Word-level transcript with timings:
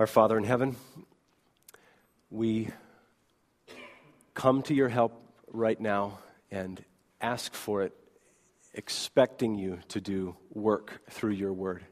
Our 0.00 0.06
Father 0.06 0.38
in 0.38 0.44
heaven, 0.44 0.76
we 2.30 2.70
come 4.32 4.62
to 4.62 4.72
your 4.72 4.88
help 4.88 5.12
right 5.52 5.78
now 5.78 6.20
and 6.50 6.82
ask 7.20 7.52
for 7.52 7.82
it, 7.82 7.92
expecting 8.72 9.56
you 9.56 9.78
to 9.88 10.00
do 10.00 10.36
work 10.54 11.02
through 11.10 11.32
your 11.32 11.52
word. 11.52 11.84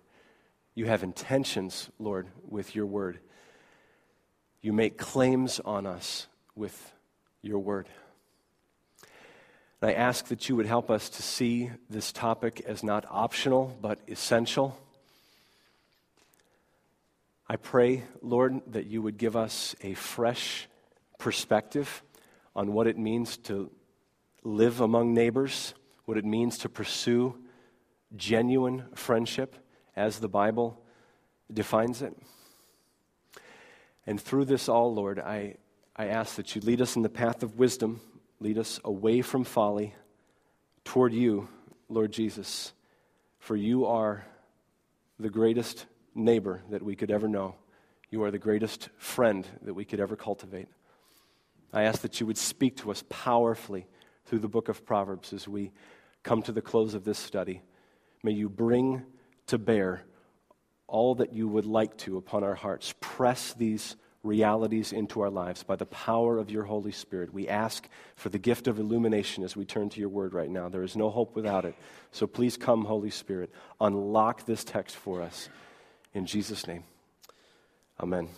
You 0.75 0.87
have 0.87 1.03
intentions, 1.03 1.91
Lord, 1.99 2.29
with 2.49 2.75
your 2.75 2.87
word. 2.87 3.19
You 4.63 4.73
make 4.73 4.97
claims 4.97 5.61
on 5.61 5.85
us 5.85 6.29
with 6.55 6.95
your 7.43 7.59
word. 7.59 7.91
And 9.83 9.91
I 9.91 9.93
ask 9.93 10.29
that 10.29 10.49
you 10.49 10.57
would 10.57 10.65
help 10.65 10.91
us 10.91 11.11
to 11.11 11.23
see 11.23 11.73
this 11.91 12.11
topic 12.11 12.63
as 12.67 12.83
not 12.83 13.05
optional, 13.11 13.77
but 13.83 13.99
essential. 14.09 14.81
I 17.51 17.57
pray, 17.57 18.05
Lord, 18.21 18.61
that 18.73 18.87
you 18.87 19.01
would 19.01 19.17
give 19.17 19.35
us 19.35 19.75
a 19.81 19.95
fresh 19.95 20.69
perspective 21.19 22.03
on 22.55 22.75
what 22.75 22.87
it 22.87 22.99
means 22.99 23.39
to 23.39 23.71
live 24.45 24.83
among 24.83 25.15
neighbors, 25.15 25.73
what 26.05 26.19
it 26.19 26.27
means 26.27 26.59
to 26.59 26.69
pursue 26.69 27.35
genuine 28.15 28.85
friendship 28.95 29.57
as 29.97 30.19
the 30.19 30.29
Bible 30.29 30.79
defines 31.51 32.03
it. 32.03 32.15
And 34.07 34.21
through 34.21 34.45
this 34.45 34.69
all, 34.69 34.95
Lord, 34.95 35.19
I, 35.19 35.57
I 35.97 36.09
ask 36.09 36.37
that 36.37 36.55
you 36.55 36.61
lead 36.61 36.83
us 36.83 36.97
in 36.97 37.03
the 37.03 37.09
path 37.09 37.43
of 37.43 37.59
wisdom, 37.59 38.03
lead 38.41 38.59
us 38.59 38.79
away 38.85 39.23
from 39.23 39.45
folly 39.45 39.95
toward 40.85 41.15
you, 41.15 41.49
Lord 41.89 42.13
Jesus, 42.13 42.75
for 43.39 43.57
you 43.57 43.87
are 43.87 44.27
the 45.19 45.31
greatest 45.31 45.87
neighbor 46.15 46.63
that 46.71 46.83
we 46.83 46.97
could 46.97 47.11
ever 47.11 47.29
know. 47.29 47.55
You 48.11 48.23
are 48.25 48.31
the 48.31 48.39
greatest 48.39 48.89
friend 48.97 49.47
that 49.63 49.75
we 49.75 49.85
could 49.85 50.01
ever 50.01 50.17
cultivate. 50.17 50.69
I 51.73 51.83
ask 51.83 52.03
that 52.03 52.21
you 52.21 52.27
would 52.27 52.39
speak 52.39 52.77
to 52.79 52.91
us 52.91 53.05
powerfully 53.09 53.87
through 54.25 54.39
the 54.41 54.49
book 54.49 54.69
of 54.69 54.87
Proverbs 54.87 55.33
as 55.33 55.47
we 55.47 55.73
come 56.23 56.43
to 56.43 56.53
the 56.53 56.63
close 56.63 56.95
of 56.95 57.05
this 57.05 57.19
study. 57.19 57.63
May 58.23 58.33
you 58.33 58.49
bring 58.49 59.03
to 59.49 59.59
bear 59.59 60.03
all 60.87 61.17
that 61.17 61.33
you 61.33 61.47
would 61.49 61.67
like 61.67 61.97
to 61.99 62.17
upon 62.17 62.43
our 62.43 62.55
hearts. 62.55 62.95
Press 63.01 63.53
these 63.55 63.97
realities 64.23 64.93
into 64.93 65.21
our 65.21 65.31
lives 65.31 65.63
by 65.63 65.77
the 65.77 65.87
power 65.87 66.39
of 66.39 66.51
your 66.51 66.65
Holy 66.65 66.93
Spirit. 66.93 67.33
We 67.33 67.49
ask 67.49 67.89
for 68.17 68.31
the 68.31 68.39
gift 68.39 68.67
of 68.67 68.79
illumination 68.79 69.45
as 69.45 69.55
we 69.57 69.65
turn 69.65 69.91
to 69.91 70.01
your 70.01 70.09
word 70.09 70.35
right 70.35 70.51
now. 70.51 70.69
There 70.69 70.83
is 70.83 70.97
no 70.97 71.11
hope 71.11 71.37
without 71.37 71.65
it. 71.65 71.75
So 72.11 72.27
please 72.27 72.57
come, 72.57 72.85
Holy 72.85 73.11
Spirit. 73.11 73.51
Unlock 73.81 74.45
this 74.45 74.65
text 74.65 74.97
for 74.97 75.23
us. 75.23 75.49
In 76.15 76.27
Jesus' 76.27 76.67
name, 76.67 76.85
amen. 78.01 78.29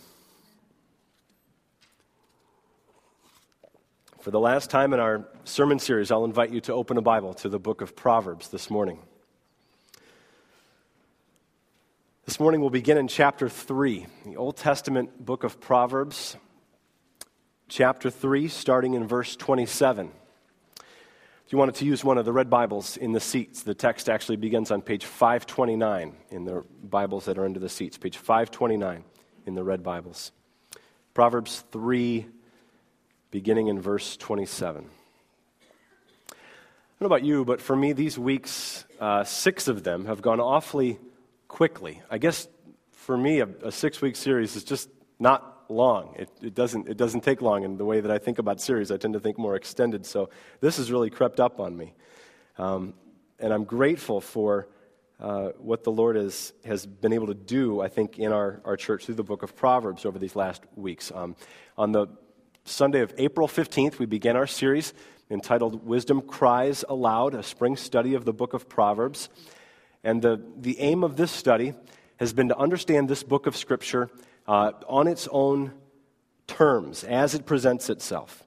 For 4.19 4.29
the 4.29 4.39
last 4.39 4.69
time 4.69 4.93
in 4.93 4.99
our 4.99 5.25
sermon 5.45 5.79
series, 5.79 6.11
I'll 6.11 6.25
invite 6.25 6.51
you 6.51 6.61
to 6.61 6.73
open 6.73 6.97
a 6.97 7.01
Bible 7.01 7.33
to 7.35 7.49
the 7.49 7.57
book 7.57 7.81
of 7.81 7.95
Proverbs 7.95 8.49
this 8.49 8.69
morning. 8.69 8.99
This 12.25 12.39
morning 12.39 12.61
we'll 12.61 12.69
begin 12.69 12.97
in 12.97 13.07
chapter 13.07 13.49
3, 13.49 14.05
the 14.25 14.35
Old 14.35 14.57
Testament 14.57 15.25
book 15.25 15.43
of 15.43 15.59
Proverbs, 15.59 16.37
chapter 17.67 18.11
3, 18.11 18.47
starting 18.47 18.93
in 18.93 19.07
verse 19.07 19.35
27 19.35 20.11
you 21.51 21.57
wanted 21.57 21.75
to 21.75 21.85
use 21.85 22.01
one 22.01 22.17
of 22.17 22.23
the 22.23 22.31
red 22.31 22.49
Bibles 22.49 22.95
in 22.95 23.11
the 23.11 23.19
seats, 23.19 23.63
the 23.63 23.73
text 23.73 24.07
actually 24.07 24.37
begins 24.37 24.71
on 24.71 24.81
page 24.81 25.03
529 25.03 26.15
in 26.29 26.45
the 26.45 26.63
Bibles 26.81 27.25
that 27.25 27.37
are 27.37 27.43
under 27.43 27.59
the 27.59 27.67
seats, 27.67 27.97
page 27.97 28.15
529 28.15 29.03
in 29.45 29.55
the 29.55 29.63
red 29.63 29.83
Bibles. 29.83 30.31
Proverbs 31.13 31.65
3, 31.71 32.25
beginning 33.31 33.67
in 33.67 33.81
verse 33.81 34.15
27. 34.15 34.85
I 34.85 34.85
don't 36.29 36.39
know 37.01 37.07
about 37.07 37.25
you, 37.25 37.43
but 37.43 37.59
for 37.59 37.75
me, 37.75 37.91
these 37.91 38.17
weeks, 38.17 38.85
uh, 39.01 39.25
six 39.25 39.67
of 39.67 39.83
them 39.83 40.05
have 40.05 40.21
gone 40.21 40.39
awfully 40.39 40.99
quickly. 41.49 42.01
I 42.09 42.17
guess 42.17 42.47
for 42.91 43.17
me, 43.17 43.41
a, 43.41 43.49
a 43.63 43.71
six 43.73 44.01
week 44.01 44.15
series 44.15 44.55
is 44.55 44.63
just 44.63 44.89
not 45.19 45.50
long. 45.71 46.15
It, 46.17 46.29
it, 46.41 46.53
doesn't, 46.53 46.87
it 46.87 46.97
doesn't 46.97 47.21
take 47.21 47.41
long. 47.41 47.63
In 47.63 47.77
the 47.77 47.85
way 47.85 48.01
that 48.01 48.11
I 48.11 48.17
think 48.17 48.37
about 48.37 48.61
series, 48.61 48.91
I 48.91 48.97
tend 48.97 49.13
to 49.13 49.19
think 49.19 49.37
more 49.37 49.55
extended. 49.55 50.05
So 50.05 50.29
this 50.59 50.77
has 50.77 50.91
really 50.91 51.09
crept 51.09 51.39
up 51.39 51.59
on 51.59 51.75
me. 51.75 51.93
Um, 52.57 52.93
and 53.39 53.51
I'm 53.53 53.63
grateful 53.63 54.21
for 54.21 54.67
uh, 55.19 55.49
what 55.57 55.83
the 55.83 55.91
Lord 55.91 56.15
has, 56.15 56.53
has 56.65 56.85
been 56.85 57.13
able 57.13 57.27
to 57.27 57.33
do, 57.33 57.79
I 57.81 57.87
think, 57.87 58.19
in 58.19 58.31
our, 58.31 58.61
our 58.65 58.75
church 58.75 59.05
through 59.05 59.15
the 59.15 59.23
book 59.23 59.43
of 59.43 59.55
Proverbs 59.55 60.05
over 60.05 60.19
these 60.19 60.35
last 60.35 60.63
weeks. 60.75 61.11
Um, 61.13 61.35
on 61.77 61.91
the 61.91 62.07
Sunday 62.65 63.01
of 63.01 63.13
April 63.17 63.47
15th, 63.47 63.99
we 63.99 64.05
began 64.05 64.35
our 64.35 64.47
series 64.47 64.93
entitled 65.29 65.85
Wisdom 65.85 66.21
Cries 66.21 66.83
Aloud, 66.89 67.33
a 67.33 67.43
spring 67.43 67.77
study 67.77 68.15
of 68.15 68.25
the 68.25 68.33
book 68.33 68.53
of 68.53 68.67
Proverbs. 68.67 69.29
And 70.03 70.21
the, 70.21 70.43
the 70.57 70.79
aim 70.79 71.03
of 71.03 71.15
this 71.15 71.31
study 71.31 71.73
has 72.17 72.33
been 72.33 72.49
to 72.49 72.57
understand 72.57 73.09
this 73.09 73.23
book 73.23 73.47
of 73.47 73.55
Scripture 73.55 74.09
uh, 74.47 74.71
on 74.87 75.07
its 75.07 75.27
own 75.31 75.73
terms 76.47 77.03
as 77.03 77.35
it 77.35 77.45
presents 77.45 77.89
itself. 77.89 78.43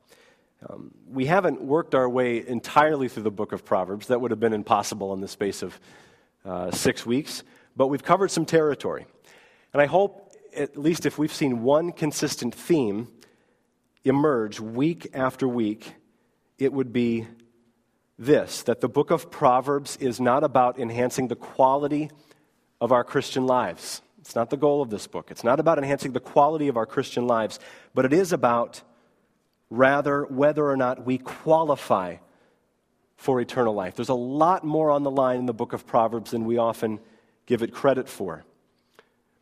Um, 0.69 0.93
we 1.10 1.27
haven't 1.27 1.62
worked 1.62 1.94
our 1.94 2.09
way 2.09 2.47
entirely 2.47 3.09
through 3.09 3.25
the 3.25 3.31
book 3.31 3.53
of 3.53 3.65
Proverbs. 3.65 4.06
That 4.06 4.21
would 4.21 4.31
have 4.31 4.41
been 4.41 4.53
impossible 4.53 5.12
in 5.12 5.21
the 5.21 5.28
space 5.28 5.62
of 5.62 5.78
uh, 6.44 6.71
six 6.71 7.05
weeks, 7.05 7.43
but 7.77 7.88
we've 7.88 8.03
covered 8.03 8.31
some 8.31 8.47
territory. 8.47 9.06
And 9.72 9.82
I 9.82 9.87
hope, 9.87 10.32
at 10.56 10.77
least 10.77 11.06
if 11.06 11.19
we've 11.19 11.32
seen 11.32 11.62
one 11.62 11.93
consistent 11.93 12.55
theme 12.55 13.09
emerge 14.05 14.61
week 14.61 15.09
after 15.15 15.49
week, 15.49 15.94
it 16.59 16.72
would 16.72 16.93
be 16.93 17.26
this 18.19 18.62
that 18.62 18.81
the 18.81 18.88
book 18.88 19.11
of 19.11 19.31
Proverbs 19.31 19.97
is 19.97 20.21
not 20.21 20.44
about 20.44 20.78
enhancing 20.78 21.28
the 21.28 21.37
quality 21.37 22.11
of 22.81 22.93
our 22.93 23.05
Christian 23.05 23.47
lives. 23.47 24.03
It's 24.24 24.34
not 24.34 24.48
the 24.48 24.56
goal 24.56 24.80
of 24.80 24.88
this 24.88 25.06
book. 25.06 25.30
It's 25.30 25.44
not 25.44 25.60
about 25.60 25.76
enhancing 25.76 26.12
the 26.12 26.18
quality 26.18 26.68
of 26.68 26.78
our 26.78 26.86
Christian 26.86 27.26
lives, 27.26 27.60
but 27.92 28.06
it 28.06 28.12
is 28.14 28.32
about 28.32 28.80
rather 29.68 30.24
whether 30.24 30.66
or 30.66 30.78
not 30.78 31.04
we 31.04 31.18
qualify 31.18 32.16
for 33.16 33.38
eternal 33.38 33.74
life. 33.74 33.96
There's 33.96 34.08
a 34.08 34.14
lot 34.14 34.64
more 34.64 34.90
on 34.90 35.02
the 35.02 35.10
line 35.10 35.40
in 35.40 35.44
the 35.44 35.52
book 35.52 35.74
of 35.74 35.86
Proverbs 35.86 36.30
than 36.30 36.46
we 36.46 36.56
often 36.56 37.00
give 37.44 37.62
it 37.62 37.74
credit 37.74 38.08
for. 38.08 38.46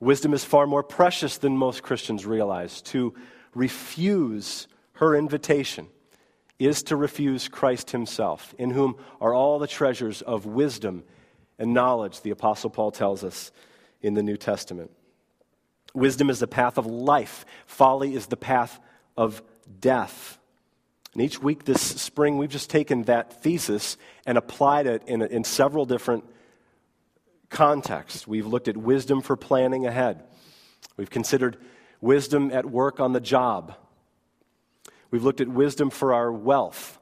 Wisdom 0.00 0.34
is 0.34 0.44
far 0.44 0.66
more 0.66 0.82
precious 0.82 1.38
than 1.38 1.56
most 1.56 1.84
Christians 1.84 2.26
realize. 2.26 2.82
To 2.82 3.14
refuse 3.54 4.66
her 4.94 5.14
invitation 5.14 5.86
is 6.58 6.82
to 6.84 6.96
refuse 6.96 7.46
Christ 7.46 7.92
himself, 7.92 8.52
in 8.58 8.70
whom 8.70 8.96
are 9.20 9.32
all 9.32 9.60
the 9.60 9.68
treasures 9.68 10.22
of 10.22 10.44
wisdom 10.44 11.04
and 11.56 11.72
knowledge, 11.72 12.20
the 12.22 12.30
Apostle 12.30 12.70
Paul 12.70 12.90
tells 12.90 13.22
us 13.22 13.52
in 14.02 14.14
the 14.14 14.22
New 14.22 14.36
Testament. 14.36 14.90
Wisdom 15.94 16.30
is 16.30 16.38
the 16.38 16.46
path 16.46 16.78
of 16.78 16.86
life, 16.86 17.44
folly 17.66 18.14
is 18.14 18.26
the 18.26 18.36
path 18.36 18.80
of 19.16 19.42
death. 19.80 20.38
And 21.12 21.22
each 21.22 21.42
week 21.42 21.64
this 21.64 21.82
spring, 21.82 22.38
we've 22.38 22.50
just 22.50 22.70
taken 22.70 23.02
that 23.04 23.42
thesis 23.42 23.98
and 24.26 24.38
applied 24.38 24.86
it 24.86 25.02
in, 25.06 25.20
in 25.22 25.44
several 25.44 25.84
different 25.84 26.24
contexts. 27.50 28.26
We've 28.26 28.46
looked 28.46 28.68
at 28.68 28.76
wisdom 28.76 29.20
for 29.20 29.36
planning 29.36 29.86
ahead, 29.86 30.24
we've 30.96 31.10
considered 31.10 31.58
wisdom 32.00 32.50
at 32.52 32.64
work 32.64 32.98
on 32.98 33.12
the 33.12 33.20
job, 33.20 33.74
we've 35.10 35.24
looked 35.24 35.40
at 35.40 35.48
wisdom 35.48 35.90
for 35.90 36.14
our 36.14 36.32
wealth. 36.32 36.98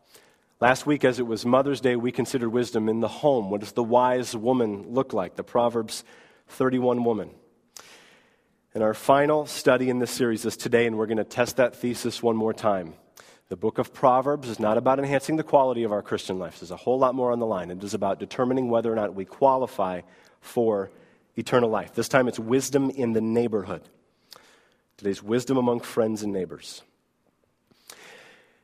Last 0.61 0.85
week, 0.85 1.07
as 1.07 1.19
it 1.19 1.27
was 1.27 1.47
Mother's 1.47 1.81
Day, 1.81 1.97
we 1.97 2.13
considered 2.13 2.51
wisdom 2.51 2.91
in 2.91 3.01
the 3.01 3.09
home. 3.09 3.49
What 3.49 3.61
does 3.61 3.73
the 3.73 3.83
wise 3.83 4.37
woman 4.37 4.93
look 4.93 5.15
like? 5.15 5.37
The 5.37 5.43
Proverbs 5.43 6.05
31 6.51 7.05
woman. 7.05 7.31
And 8.75 8.83
our 8.83 8.95
final 8.95 9.47
study 9.47 9.91
in 9.91 9.99
this 9.99 10.11
series 10.11 10.45
is 10.45 10.57
today, 10.57 10.87
and 10.87 10.97
we're 10.97 11.07
going 11.07 11.19
to 11.19 11.25
test 11.25 11.57
that 11.57 11.75
thesis 11.75 12.23
one 12.23 12.37
more 12.37 12.53
time. 12.53 12.95
The 13.49 13.57
book 13.57 13.79
of 13.79 13.93
Proverbs 13.93 14.49
is 14.49 14.61
not 14.61 14.79
about 14.79 15.01
enhancing 15.01 15.37
the 15.37 15.43
quality 15.43 15.83
of 15.83 15.91
our 15.91 16.03
Christian 16.03 16.39
life. 16.39 16.61
There's 16.61 16.71
a 16.71 16.77
whole 16.77 16.99
lot 16.99 17.17
more 17.17 17.33
on 17.33 17.41
the 17.41 17.47
line. 17.47 17.71
It 17.73 17.83
is 17.83 17.95
about 17.95 18.21
determining 18.21 18.69
whether 18.69 18.93
or 18.93 18.95
not 18.95 19.15
we 19.15 19.25
qualify 19.25 20.03
for 20.41 20.91
eternal 21.37 21.69
life. 21.69 21.95
This 21.95 22.09
time 22.09 22.29
it's 22.29 22.39
wisdom 22.39 22.91
in 22.91 23.13
the 23.13 23.21
neighborhood. 23.21 23.83
Today's 24.97 25.23
wisdom 25.23 25.57
among 25.57 25.81
friends 25.81 26.23
and 26.23 26.33
neighbors. 26.33 26.83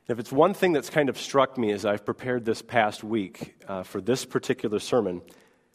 If 0.07 0.19
it's 0.19 0.31
one 0.31 0.53
thing 0.53 0.71
that's 0.71 0.89
kind 0.89 1.09
of 1.09 1.17
struck 1.17 1.57
me 1.57 1.71
as 1.71 1.83
I've 1.83 2.05
prepared 2.05 2.45
this 2.45 2.61
past 2.61 3.03
week 3.03 3.55
uh, 3.67 3.83
for 3.83 3.99
this 3.99 4.23
particular 4.23 4.79
sermon, 4.79 5.21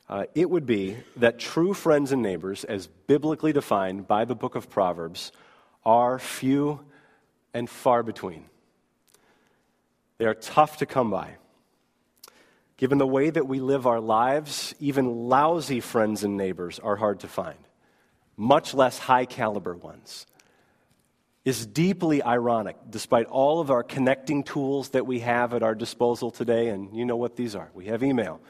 uh, 0.09 0.25
it 0.35 0.51
would 0.51 0.67
be 0.67 0.97
that 1.17 1.39
true 1.39 1.75
friends 1.75 2.13
and 2.13 2.23
neighbors, 2.23 2.65
as 2.65 2.87
biblically 3.07 3.53
defined 3.53 4.07
by 4.07 4.25
the 4.25 4.35
book 4.35 4.55
of 4.55 4.69
Proverbs, 4.69 5.33
are 5.85 6.19
few 6.19 6.81
and 7.55 7.69
far 7.69 8.03
between. 8.03 8.45
They 10.19 10.27
are 10.27 10.35
tough 10.35 10.79
to 10.79 10.87
come 10.87 11.11
by. 11.11 11.37
Given 12.77 12.99
the 12.99 13.07
way 13.07 13.31
that 13.31 13.47
we 13.47 13.61
live 13.61 13.87
our 13.87 14.01
lives, 14.01 14.75
even 14.81 15.29
lousy 15.29 15.81
friends 15.81 16.25
and 16.25 16.37
neighbors 16.37 16.79
are 16.79 16.97
hard 16.97 17.21
to 17.21 17.29
find, 17.29 17.59
much 18.37 18.75
less 18.75 18.99
high 18.99 19.25
caliber 19.25 19.75
ones. 19.75 20.27
It's 21.45 21.67
deeply 21.67 22.23
ironic, 22.23 22.77
despite 22.89 23.27
all 23.27 23.61
of 23.61 23.71
our 23.71 23.83
connecting 23.83 24.45
tools 24.45 24.91
that 24.91 25.07
we 25.07 25.21
have 25.21 25.55
at 25.55 25.63
our 25.63 25.75
disposal 25.75 26.31
today. 26.31 26.69
And 26.69 26.97
you 26.97 27.05
know 27.05 27.17
what 27.17 27.37
these 27.37 27.55
are 27.55 27.71
we 27.75 27.87
have 27.87 28.03
email, 28.03 28.41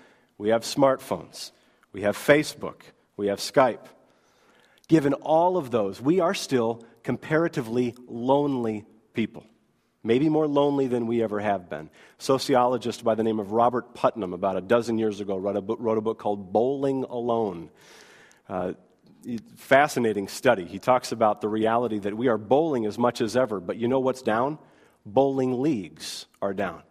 we 0.43 0.49
have 0.49 0.63
smartphones, 0.63 1.53
we 1.93 2.03
have 2.03 2.17
Facebook, 2.17 2.81
we 3.17 3.29
have 3.29 3.39
Skype. 3.39 3.87
Given 4.89 5.13
all 5.15 5.57
of 5.57 5.71
those, 5.71 6.01
we 6.01 6.19
are 6.19 6.35
still 6.35 6.85
comparatively 7.05 7.95
lonely 8.09 8.85
people. 9.15 9.47
Maybe 10.03 10.29
more 10.29 10.49
lonely 10.49 10.89
than 10.89 11.07
we 11.07 11.23
ever 11.23 11.39
have 11.39 11.71
been. 11.71 11.91
Sociologist 12.19 13.05
by 13.05 13.15
the 13.15 13.23
name 13.23 13.39
of 13.39 13.53
Robert 13.53 13.95
Putnam, 13.95 14.33
about 14.33 14.57
a 14.57 14.61
dozen 14.61 14.99
years 14.99 15.21
ago, 15.21 15.37
wrote 15.37 15.55
a 15.55 15.63
book, 15.63 15.79
wrote 15.81 15.97
a 15.97 16.01
book 16.01 16.19
called 16.19 16.53
Bowling 16.53 17.05
Alone. 17.05 17.71
Uh, 18.49 18.73
fascinating 19.55 20.27
study. 20.27 20.65
He 20.65 20.81
talks 20.81 21.13
about 21.13 21.41
the 21.41 21.49
reality 21.49 22.01
that 22.01 22.17
we 22.17 22.27
are 22.27 22.37
bowling 22.37 22.85
as 22.85 22.99
much 22.99 23.21
as 23.21 23.37
ever, 23.37 23.61
but 23.61 23.77
you 23.77 23.87
know 23.87 24.01
what's 24.01 24.23
down? 24.23 24.59
Bowling 25.07 25.63
leagues 25.63 26.27
are 26.43 26.53
down. 26.53 26.83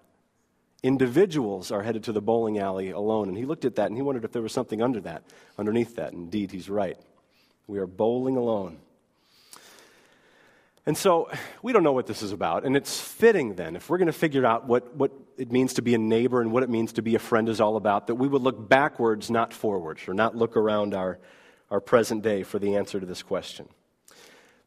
Individuals 0.83 1.71
are 1.71 1.83
headed 1.83 2.03
to 2.05 2.11
the 2.11 2.21
bowling 2.21 2.57
alley 2.57 2.89
alone. 2.89 3.29
And 3.29 3.37
he 3.37 3.45
looked 3.45 3.65
at 3.65 3.75
that 3.75 3.87
and 3.87 3.95
he 3.95 4.01
wondered 4.01 4.25
if 4.25 4.31
there 4.31 4.41
was 4.41 4.53
something 4.53 4.81
under 4.81 4.99
that, 5.01 5.23
underneath 5.57 5.95
that. 5.95 6.13
Indeed, 6.13 6.51
he's 6.51 6.69
right. 6.69 6.97
We 7.67 7.79
are 7.79 7.87
bowling 7.87 8.37
alone. 8.37 8.79
And 10.85 10.97
so 10.97 11.29
we 11.61 11.73
don't 11.73 11.83
know 11.83 11.91
what 11.91 12.07
this 12.07 12.23
is 12.23 12.31
about. 12.31 12.65
And 12.65 12.75
it's 12.75 12.99
fitting 12.99 13.53
then, 13.53 13.75
if 13.75 13.89
we're 13.89 13.99
going 13.99 14.07
to 14.07 14.13
figure 14.13 14.45
out 14.45 14.65
what, 14.65 14.95
what 14.95 15.11
it 15.37 15.51
means 15.51 15.75
to 15.75 15.83
be 15.83 15.93
a 15.93 15.99
neighbor 15.99 16.41
and 16.41 16.51
what 16.51 16.63
it 16.63 16.69
means 16.69 16.93
to 16.93 17.03
be 17.03 17.13
a 17.13 17.19
friend 17.19 17.47
is 17.47 17.61
all 17.61 17.77
about, 17.77 18.07
that 18.07 18.15
we 18.15 18.27
would 18.27 18.41
look 18.41 18.67
backwards, 18.67 19.29
not 19.29 19.53
forwards, 19.53 20.01
or 20.07 20.15
not 20.15 20.35
look 20.35 20.57
around 20.57 20.95
our 20.95 21.19
our 21.71 21.79
present 21.79 22.21
day 22.21 22.43
for 22.43 22.59
the 22.59 22.75
answer 22.75 22.99
to 22.99 23.05
this 23.05 23.23
question. 23.23 23.67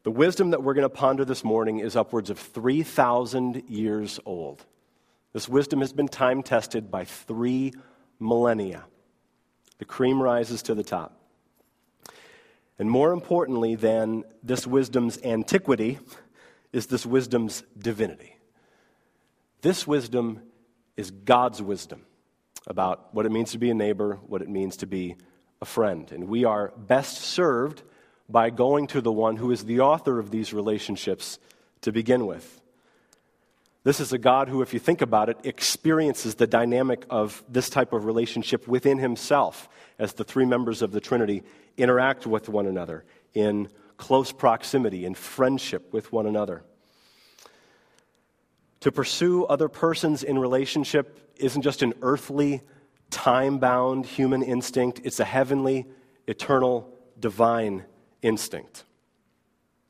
The 0.03 0.11
wisdom 0.11 0.49
that 0.49 0.63
we're 0.63 0.73
going 0.73 0.83
to 0.83 0.89
ponder 0.89 1.23
this 1.23 1.43
morning 1.43 1.79
is 1.79 1.95
upwards 1.95 2.29
of 2.29 2.39
3,000 2.39 3.63
years 3.69 4.19
old. 4.25 4.65
This 5.35 5.49
wisdom 5.49 5.81
has 5.81 5.91
been 5.91 6.07
time 6.07 6.43
tested 6.43 6.89
by 6.89 7.03
three 7.03 7.73
millennia. 8.21 8.85
The 9.79 9.83
cream 9.83 10.23
rises 10.23 10.61
to 10.61 10.73
the 10.73 10.81
top. 10.81 11.19
And 12.79 12.89
more 12.89 13.11
importantly 13.11 13.75
than 13.75 14.23
this 14.41 14.65
wisdom's 14.65 15.21
antiquity 15.25 15.99
is 16.71 16.87
this 16.87 17.05
wisdom's 17.05 17.63
divinity. 17.77 18.37
This 19.61 19.85
wisdom 19.85 20.41
is 20.95 21.11
God's 21.11 21.61
wisdom 21.61 22.05
about 22.65 23.13
what 23.13 23.25
it 23.25 23.31
means 23.33 23.51
to 23.51 23.57
be 23.57 23.69
a 23.69 23.73
neighbor, 23.75 24.17
what 24.27 24.41
it 24.41 24.47
means 24.47 24.77
to 24.77 24.87
be 24.87 25.17
a 25.61 25.65
friend. 25.65 26.13
And 26.13 26.29
we 26.29 26.45
are 26.45 26.71
best 26.77 27.17
served 27.17 27.83
by 28.29 28.51
going 28.51 28.87
to 28.87 29.01
the 29.01 29.11
one 29.11 29.35
who 29.35 29.51
is 29.51 29.65
the 29.65 29.81
author 29.81 30.17
of 30.17 30.31
these 30.31 30.53
relationships 30.53 31.39
to 31.81 31.91
begin 31.91 32.25
with. 32.25 32.61
This 33.85 33.99
is 33.99 34.11
a 34.11 34.17
God 34.17 34.49
who, 34.49 34.63
if 34.63 34.73
you 34.73 34.79
think 34.79 35.03
about 35.03 35.29
it, 35.29 35.37
experiences 35.43 36.33
the 36.33 36.47
dynamic 36.47 37.05
of 37.07 37.43
this 37.47 37.69
type 37.69 37.93
of 37.93 38.05
relationship 38.05 38.67
within 38.67 38.97
himself 38.97 39.69
as 39.99 40.13
the 40.13 40.23
three 40.23 40.43
members 40.43 40.81
of 40.81 40.91
the 40.91 40.99
Trinity 40.99 41.43
interact 41.77 42.25
with 42.25 42.49
one 42.49 42.65
another 42.65 43.05
in 43.35 43.69
close 43.97 44.31
proximity, 44.31 45.05
in 45.05 45.13
friendship 45.13 45.93
with 45.93 46.11
one 46.11 46.25
another. 46.25 46.63
To 48.79 48.91
pursue 48.91 49.45
other 49.45 49.69
persons 49.69 50.23
in 50.23 50.39
relationship 50.39 51.35
isn't 51.35 51.61
just 51.61 51.83
an 51.83 51.93
earthly 52.01 52.63
time 53.11 53.59
bound 53.59 54.07
human 54.07 54.41
instinct, 54.41 55.01
it's 55.03 55.19
a 55.19 55.25
heavenly, 55.25 55.85
eternal, 56.25 56.91
divine 57.19 57.85
instinct. 58.23 58.83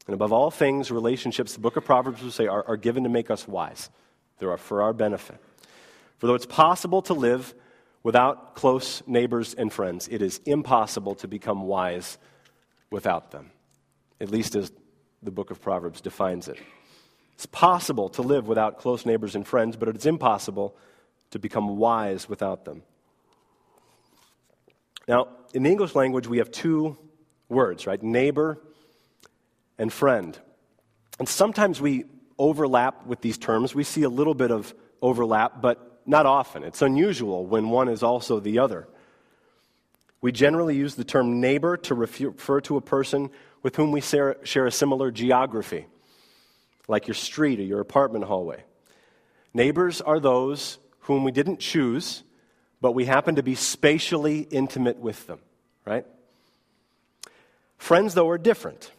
And 0.07 0.13
above 0.13 0.31
all 0.31 0.51
things, 0.51 0.91
relationships, 0.91 1.53
the 1.53 1.59
book 1.59 1.77
of 1.77 1.85
Proverbs 1.85 2.21
will 2.21 2.31
say, 2.31 2.47
are, 2.47 2.63
are 2.67 2.77
given 2.77 3.03
to 3.03 3.09
make 3.09 3.31
us 3.31 3.47
wise. 3.47 3.89
They 4.39 4.45
are 4.45 4.57
for 4.57 4.81
our 4.81 4.93
benefit. 4.93 5.37
For 6.17 6.27
though 6.27 6.35
it's 6.35 6.45
possible 6.45 7.01
to 7.03 7.13
live 7.13 7.53
without 8.03 8.55
close 8.55 9.01
neighbors 9.07 9.53
and 9.55 9.73
friends, 9.73 10.07
it 10.09 10.21
is 10.21 10.39
impossible 10.45 11.15
to 11.15 11.27
become 11.27 11.63
wise 11.63 12.17
without 12.91 13.31
them, 13.31 13.51
at 14.21 14.29
least 14.29 14.55
as 14.55 14.71
the 15.23 15.31
book 15.31 15.49
of 15.49 15.61
Proverbs 15.61 16.01
defines 16.01 16.47
it. 16.47 16.59
It's 17.33 17.47
possible 17.47 18.09
to 18.09 18.21
live 18.21 18.47
without 18.47 18.77
close 18.77 19.05
neighbors 19.05 19.35
and 19.35 19.45
friends, 19.45 19.75
but 19.75 19.89
it's 19.89 20.05
impossible 20.05 20.75
to 21.31 21.39
become 21.39 21.77
wise 21.77 22.29
without 22.29 22.63
them. 22.63 22.83
Now, 25.07 25.27
in 25.53 25.63
the 25.63 25.69
English 25.69 25.95
language, 25.95 26.27
we 26.27 26.37
have 26.37 26.51
two 26.51 26.97
words, 27.49 27.85
right? 27.85 28.01
Neighbor 28.01 28.59
and 29.77 29.91
friend. 29.91 30.37
And 31.19 31.27
sometimes 31.27 31.79
we 31.79 32.05
overlap 32.37 33.05
with 33.05 33.21
these 33.21 33.37
terms. 33.37 33.73
We 33.73 33.83
see 33.83 34.03
a 34.03 34.09
little 34.09 34.33
bit 34.33 34.51
of 34.51 34.73
overlap, 35.01 35.61
but 35.61 36.01
not 36.05 36.25
often. 36.25 36.63
It's 36.63 36.81
unusual 36.81 37.45
when 37.45 37.69
one 37.69 37.89
is 37.89 38.03
also 38.03 38.39
the 38.39 38.59
other. 38.59 38.87
We 40.21 40.31
generally 40.31 40.75
use 40.75 40.95
the 40.95 41.03
term 41.03 41.39
neighbor 41.39 41.77
to 41.77 41.95
refer 41.95 42.61
to 42.61 42.77
a 42.77 42.81
person 42.81 43.29
with 43.63 43.75
whom 43.75 43.91
we 43.91 44.01
share 44.01 44.65
a 44.65 44.71
similar 44.71 45.11
geography, 45.11 45.85
like 46.87 47.07
your 47.07 47.15
street 47.15 47.59
or 47.59 47.63
your 47.63 47.79
apartment 47.79 48.25
hallway. 48.25 48.63
Neighbors 49.53 50.01
are 50.01 50.19
those 50.19 50.77
whom 51.01 51.23
we 51.23 51.31
didn't 51.31 51.59
choose, 51.59 52.23
but 52.81 52.91
we 52.91 53.05
happen 53.05 53.35
to 53.35 53.43
be 53.43 53.55
spatially 53.55 54.39
intimate 54.39 54.97
with 54.97 55.25
them, 55.27 55.39
right? 55.85 56.05
Friends, 57.77 58.13
though, 58.13 58.29
are 58.29 58.37
different. 58.37 58.91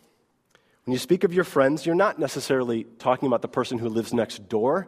When 0.86 0.92
you 0.92 1.00
speak 1.00 1.24
of 1.24 1.34
your 1.34 1.42
friends, 1.42 1.84
you're 1.84 1.96
not 1.96 2.20
necessarily 2.20 2.84
talking 2.84 3.26
about 3.26 3.42
the 3.42 3.48
person 3.48 3.76
who 3.76 3.88
lives 3.88 4.14
next 4.14 4.48
door. 4.48 4.86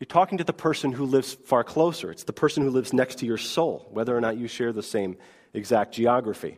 You're 0.00 0.06
talking 0.06 0.38
to 0.38 0.44
the 0.44 0.54
person 0.54 0.92
who 0.92 1.04
lives 1.04 1.34
far 1.34 1.62
closer. 1.62 2.10
It's 2.10 2.24
the 2.24 2.32
person 2.32 2.62
who 2.62 2.70
lives 2.70 2.94
next 2.94 3.18
to 3.18 3.26
your 3.26 3.36
soul, 3.36 3.86
whether 3.90 4.16
or 4.16 4.20
not 4.22 4.38
you 4.38 4.48
share 4.48 4.72
the 4.72 4.82
same 4.82 5.18
exact 5.52 5.92
geography. 5.92 6.56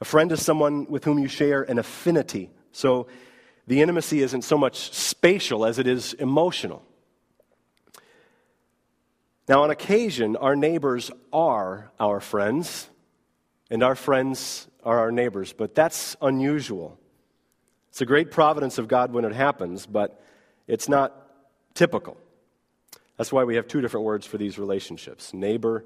A 0.00 0.04
friend 0.04 0.32
is 0.32 0.44
someone 0.44 0.86
with 0.86 1.04
whom 1.04 1.20
you 1.20 1.28
share 1.28 1.62
an 1.62 1.78
affinity. 1.78 2.50
So 2.72 3.06
the 3.68 3.82
intimacy 3.82 4.20
isn't 4.20 4.42
so 4.42 4.58
much 4.58 4.92
spatial 4.92 5.64
as 5.64 5.78
it 5.78 5.86
is 5.86 6.12
emotional. 6.14 6.82
Now, 9.48 9.62
on 9.62 9.70
occasion, 9.70 10.34
our 10.34 10.56
neighbors 10.56 11.12
are 11.32 11.92
our 12.00 12.18
friends, 12.18 12.88
and 13.70 13.84
our 13.84 13.94
friends 13.94 14.66
are 14.82 14.98
our 14.98 15.12
neighbors, 15.12 15.52
but 15.52 15.76
that's 15.76 16.16
unusual. 16.20 16.98
It's 17.94 18.00
a 18.00 18.06
great 18.06 18.32
providence 18.32 18.78
of 18.78 18.88
God 18.88 19.12
when 19.12 19.24
it 19.24 19.32
happens, 19.32 19.86
but 19.86 20.20
it's 20.66 20.88
not 20.88 21.14
typical. 21.74 22.16
That's 23.16 23.30
why 23.30 23.44
we 23.44 23.54
have 23.54 23.68
two 23.68 23.80
different 23.80 24.04
words 24.04 24.26
for 24.26 24.36
these 24.36 24.58
relationships 24.58 25.32
neighbor 25.32 25.84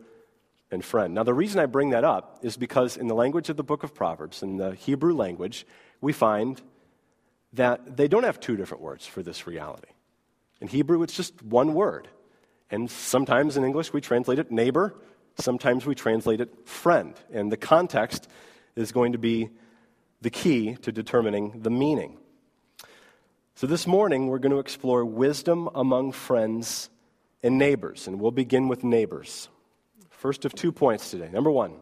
and 0.71 0.83
friend. 0.83 1.13
Now, 1.13 1.23
the 1.25 1.35
reason 1.35 1.61
I 1.61 1.67
bring 1.67 1.91
that 1.91 2.05
up 2.05 2.39
is 2.41 2.57
because 2.57 2.97
in 2.97 3.09
the 3.09 3.15
language 3.15 3.51
of 3.51 3.59
the 3.59 3.63
book 3.63 3.83
of 3.83 3.95
Proverbs, 3.95 4.43
in 4.43 4.57
the 4.57 4.75
Hebrew 4.75 5.15
language, 5.15 5.67
we 6.01 6.15
find 6.15 6.59
that 7.53 7.99
they 7.99 8.09
don't 8.09 8.25
have 8.25 8.41
two 8.41 8.57
different 8.57 8.83
words 8.83 9.05
for 9.05 9.23
this 9.23 9.47
reality. 9.47 9.91
In 10.63 10.69
Hebrew, 10.69 11.03
it's 11.03 11.15
just 11.15 11.43
one 11.43 11.75
word. 11.75 12.09
And 12.71 12.91
sometimes 12.91 13.59
in 13.59 13.65
English 13.65 13.93
we 13.93 14.01
translate 14.01 14.39
it 14.39 14.51
neighbor, 14.51 14.95
sometimes 15.37 15.85
we 15.85 15.95
translate 15.95 16.41
it 16.41 16.67
friend. 16.67 17.13
And 17.31 17.53
the 17.53 17.59
context 17.59 18.29
is 18.77 18.93
going 18.93 19.13
to 19.13 19.19
be 19.19 19.51
the 20.21 20.31
key 20.31 20.75
to 20.83 20.93
determining 20.93 21.63
the 21.63 21.71
meaning. 21.71 22.19
So 23.55 23.67
this 23.67 23.87
morning 23.87 24.29
we're 24.29 24.39
going 24.39 24.53
to 24.53 24.59
explore 24.59 25.05
wisdom 25.05 25.69
among 25.75 26.13
friends 26.13 26.91
and 27.43 27.59
neighbors, 27.59 28.07
and 28.07 28.21
we'll 28.21 28.31
begin 28.31 28.69
with 28.69 28.85
neighbors. 28.85 29.49
First 30.11 30.45
of 30.45 30.55
two 30.55 30.73
points 30.73 31.11
today. 31.11 31.29
Number 31.33 31.51
one, 31.51 31.75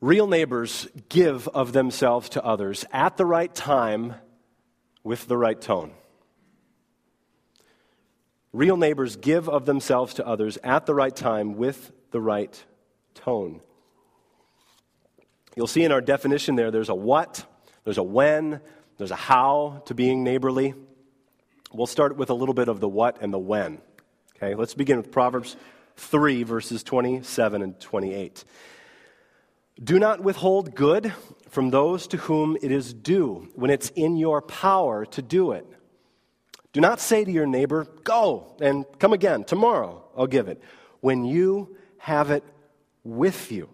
real 0.00 0.26
neighbors 0.26 0.88
give 1.08 1.48
of 1.48 1.72
themselves 1.72 2.28
to 2.30 2.44
others 2.44 2.84
at 2.92 3.16
the 3.16 3.24
right 3.24 3.54
time 3.54 4.14
with 5.02 5.26
the 5.26 5.36
right 5.36 5.60
tone. 5.60 5.92
Real 8.52 8.76
neighbors 8.76 9.16
give 9.16 9.48
of 9.48 9.64
themselves 9.64 10.14
to 10.14 10.26
others 10.26 10.58
at 10.62 10.84
the 10.84 10.94
right 10.94 11.14
time 11.16 11.56
with 11.56 11.90
the 12.10 12.20
right 12.20 12.62
tone. 13.14 13.62
You'll 15.56 15.66
see 15.66 15.84
in 15.84 15.92
our 15.92 16.00
definition 16.00 16.56
there, 16.56 16.70
there's 16.70 16.88
a 16.88 16.94
what, 16.94 17.44
there's 17.84 17.98
a 17.98 18.02
when, 18.02 18.60
there's 18.96 19.10
a 19.10 19.16
how 19.16 19.82
to 19.86 19.94
being 19.94 20.24
neighborly. 20.24 20.74
We'll 21.72 21.86
start 21.86 22.16
with 22.16 22.30
a 22.30 22.34
little 22.34 22.54
bit 22.54 22.68
of 22.68 22.80
the 22.80 22.88
what 22.88 23.20
and 23.20 23.32
the 23.32 23.38
when. 23.38 23.80
Okay, 24.36 24.54
let's 24.54 24.74
begin 24.74 24.96
with 24.96 25.12
Proverbs 25.12 25.56
3, 25.96 26.42
verses 26.42 26.82
27 26.82 27.62
and 27.62 27.78
28. 27.78 28.44
Do 29.82 29.98
not 29.98 30.20
withhold 30.20 30.74
good 30.74 31.12
from 31.48 31.70
those 31.70 32.06
to 32.08 32.16
whom 32.16 32.56
it 32.62 32.70
is 32.70 32.94
due 32.94 33.48
when 33.54 33.70
it's 33.70 33.90
in 33.90 34.16
your 34.16 34.40
power 34.40 35.04
to 35.06 35.22
do 35.22 35.52
it. 35.52 35.66
Do 36.72 36.80
not 36.80 37.00
say 37.00 37.24
to 37.24 37.30
your 37.30 37.46
neighbor, 37.46 37.86
Go 38.04 38.56
and 38.60 38.86
come 38.98 39.12
again. 39.12 39.44
Tomorrow 39.44 40.02
I'll 40.16 40.26
give 40.26 40.48
it. 40.48 40.62
When 41.00 41.24
you 41.24 41.76
have 41.98 42.30
it 42.30 42.44
with 43.04 43.52
you. 43.52 43.68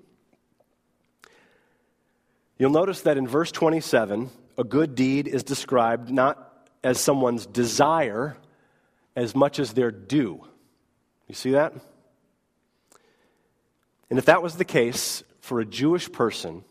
You'll 2.59 2.71
notice 2.71 3.03
that 3.03 3.17
in 3.17 3.29
verse 3.29 3.53
27, 3.53 4.31
a 4.59 4.65
good 4.65 4.97
deed 4.97 5.29
is 5.29 5.45
described 5.45 6.11
not 6.11 6.69
as 6.83 6.99
someone's 6.99 7.47
desire 7.47 8.37
as 9.15 9.35
much 9.35 9.61
as 9.61 9.75
their 9.75 9.93
due. 9.93 10.45
You 11.29 11.35
see 11.37 11.53
that? 11.53 11.73
And 14.11 14.19
if 14.19 14.25
that 14.25 14.43
was 14.43 14.57
the 14.57 14.65
case 14.65 15.23
for 15.41 15.61
a 15.61 15.65
Jewish 15.65 16.11
person 16.11 16.65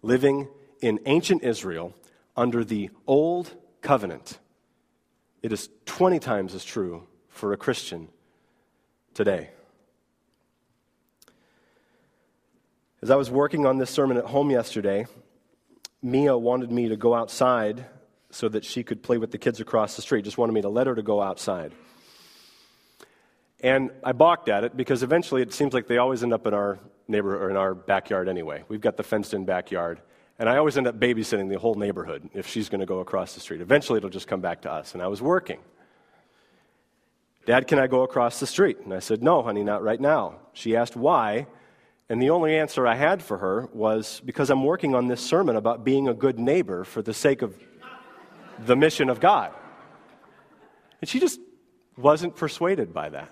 living 0.00 0.48
in 0.80 1.00
ancient 1.04 1.42
Israel 1.42 1.94
under 2.34 2.64
the 2.64 2.88
old 3.06 3.54
covenant, 3.82 4.38
it 5.42 5.52
is 5.52 5.68
20 5.84 6.18
times 6.18 6.54
as 6.54 6.64
true 6.64 7.06
for 7.28 7.52
a 7.52 7.56
Christian 7.58 8.08
today. 9.12 9.50
As 13.02 13.10
I 13.10 13.16
was 13.16 13.30
working 13.30 13.66
on 13.66 13.76
this 13.76 13.90
sermon 13.90 14.16
at 14.16 14.24
home 14.24 14.50
yesterday, 14.50 15.06
Mia 16.06 16.38
wanted 16.38 16.70
me 16.70 16.88
to 16.88 16.96
go 16.96 17.14
outside 17.14 17.84
so 18.30 18.48
that 18.48 18.64
she 18.64 18.84
could 18.84 19.02
play 19.02 19.18
with 19.18 19.32
the 19.32 19.38
kids 19.38 19.60
across 19.60 19.96
the 19.96 20.02
street, 20.02 20.24
just 20.24 20.38
wanted 20.38 20.52
me 20.52 20.62
to 20.62 20.68
let 20.68 20.86
her 20.86 20.94
to 20.94 21.02
go 21.02 21.20
outside. 21.20 21.72
And 23.60 23.90
I 24.04 24.12
balked 24.12 24.48
at 24.48 24.62
it 24.62 24.76
because 24.76 25.02
eventually 25.02 25.42
it 25.42 25.52
seems 25.52 25.74
like 25.74 25.88
they 25.88 25.98
always 25.98 26.22
end 26.22 26.32
up 26.32 26.46
in 26.46 26.54
our 26.54 26.78
neighborhood 27.08 27.42
or 27.42 27.50
in 27.50 27.56
our 27.56 27.74
backyard 27.74 28.28
anyway. 28.28 28.62
We've 28.68 28.80
got 28.80 28.96
the 28.96 29.02
fenced 29.02 29.34
in 29.34 29.44
backyard. 29.46 30.00
And 30.38 30.48
I 30.48 30.58
always 30.58 30.78
end 30.78 30.86
up 30.86 31.00
babysitting 31.00 31.48
the 31.48 31.58
whole 31.58 31.74
neighborhood 31.74 32.30
if 32.34 32.46
she's 32.46 32.68
going 32.68 32.80
to 32.80 32.86
go 32.86 33.00
across 33.00 33.34
the 33.34 33.40
street. 33.40 33.60
Eventually 33.60 33.96
it'll 33.96 34.10
just 34.10 34.28
come 34.28 34.40
back 34.40 34.62
to 34.62 34.70
us. 34.70 34.94
And 34.94 35.02
I 35.02 35.08
was 35.08 35.20
working. 35.20 35.58
Dad, 37.46 37.66
can 37.66 37.80
I 37.80 37.88
go 37.88 38.02
across 38.02 38.38
the 38.38 38.46
street? 38.46 38.78
And 38.84 38.94
I 38.94 39.00
said, 39.00 39.24
No, 39.24 39.42
honey, 39.42 39.64
not 39.64 39.82
right 39.82 40.00
now. 40.00 40.36
She 40.52 40.76
asked 40.76 40.94
why. 40.94 41.46
And 42.08 42.22
the 42.22 42.30
only 42.30 42.56
answer 42.56 42.86
I 42.86 42.94
had 42.94 43.22
for 43.22 43.38
her 43.38 43.68
was 43.72 44.20
because 44.24 44.48
I'm 44.50 44.64
working 44.64 44.94
on 44.94 45.08
this 45.08 45.20
sermon 45.20 45.56
about 45.56 45.84
being 45.84 46.08
a 46.08 46.14
good 46.14 46.38
neighbor 46.38 46.84
for 46.84 47.02
the 47.02 47.12
sake 47.12 47.42
of 47.42 47.58
the 48.58 48.76
mission 48.76 49.10
of 49.10 49.18
God. 49.18 49.52
And 51.00 51.10
she 51.10 51.18
just 51.18 51.40
wasn't 51.96 52.36
persuaded 52.36 52.94
by 52.94 53.08
that. 53.08 53.30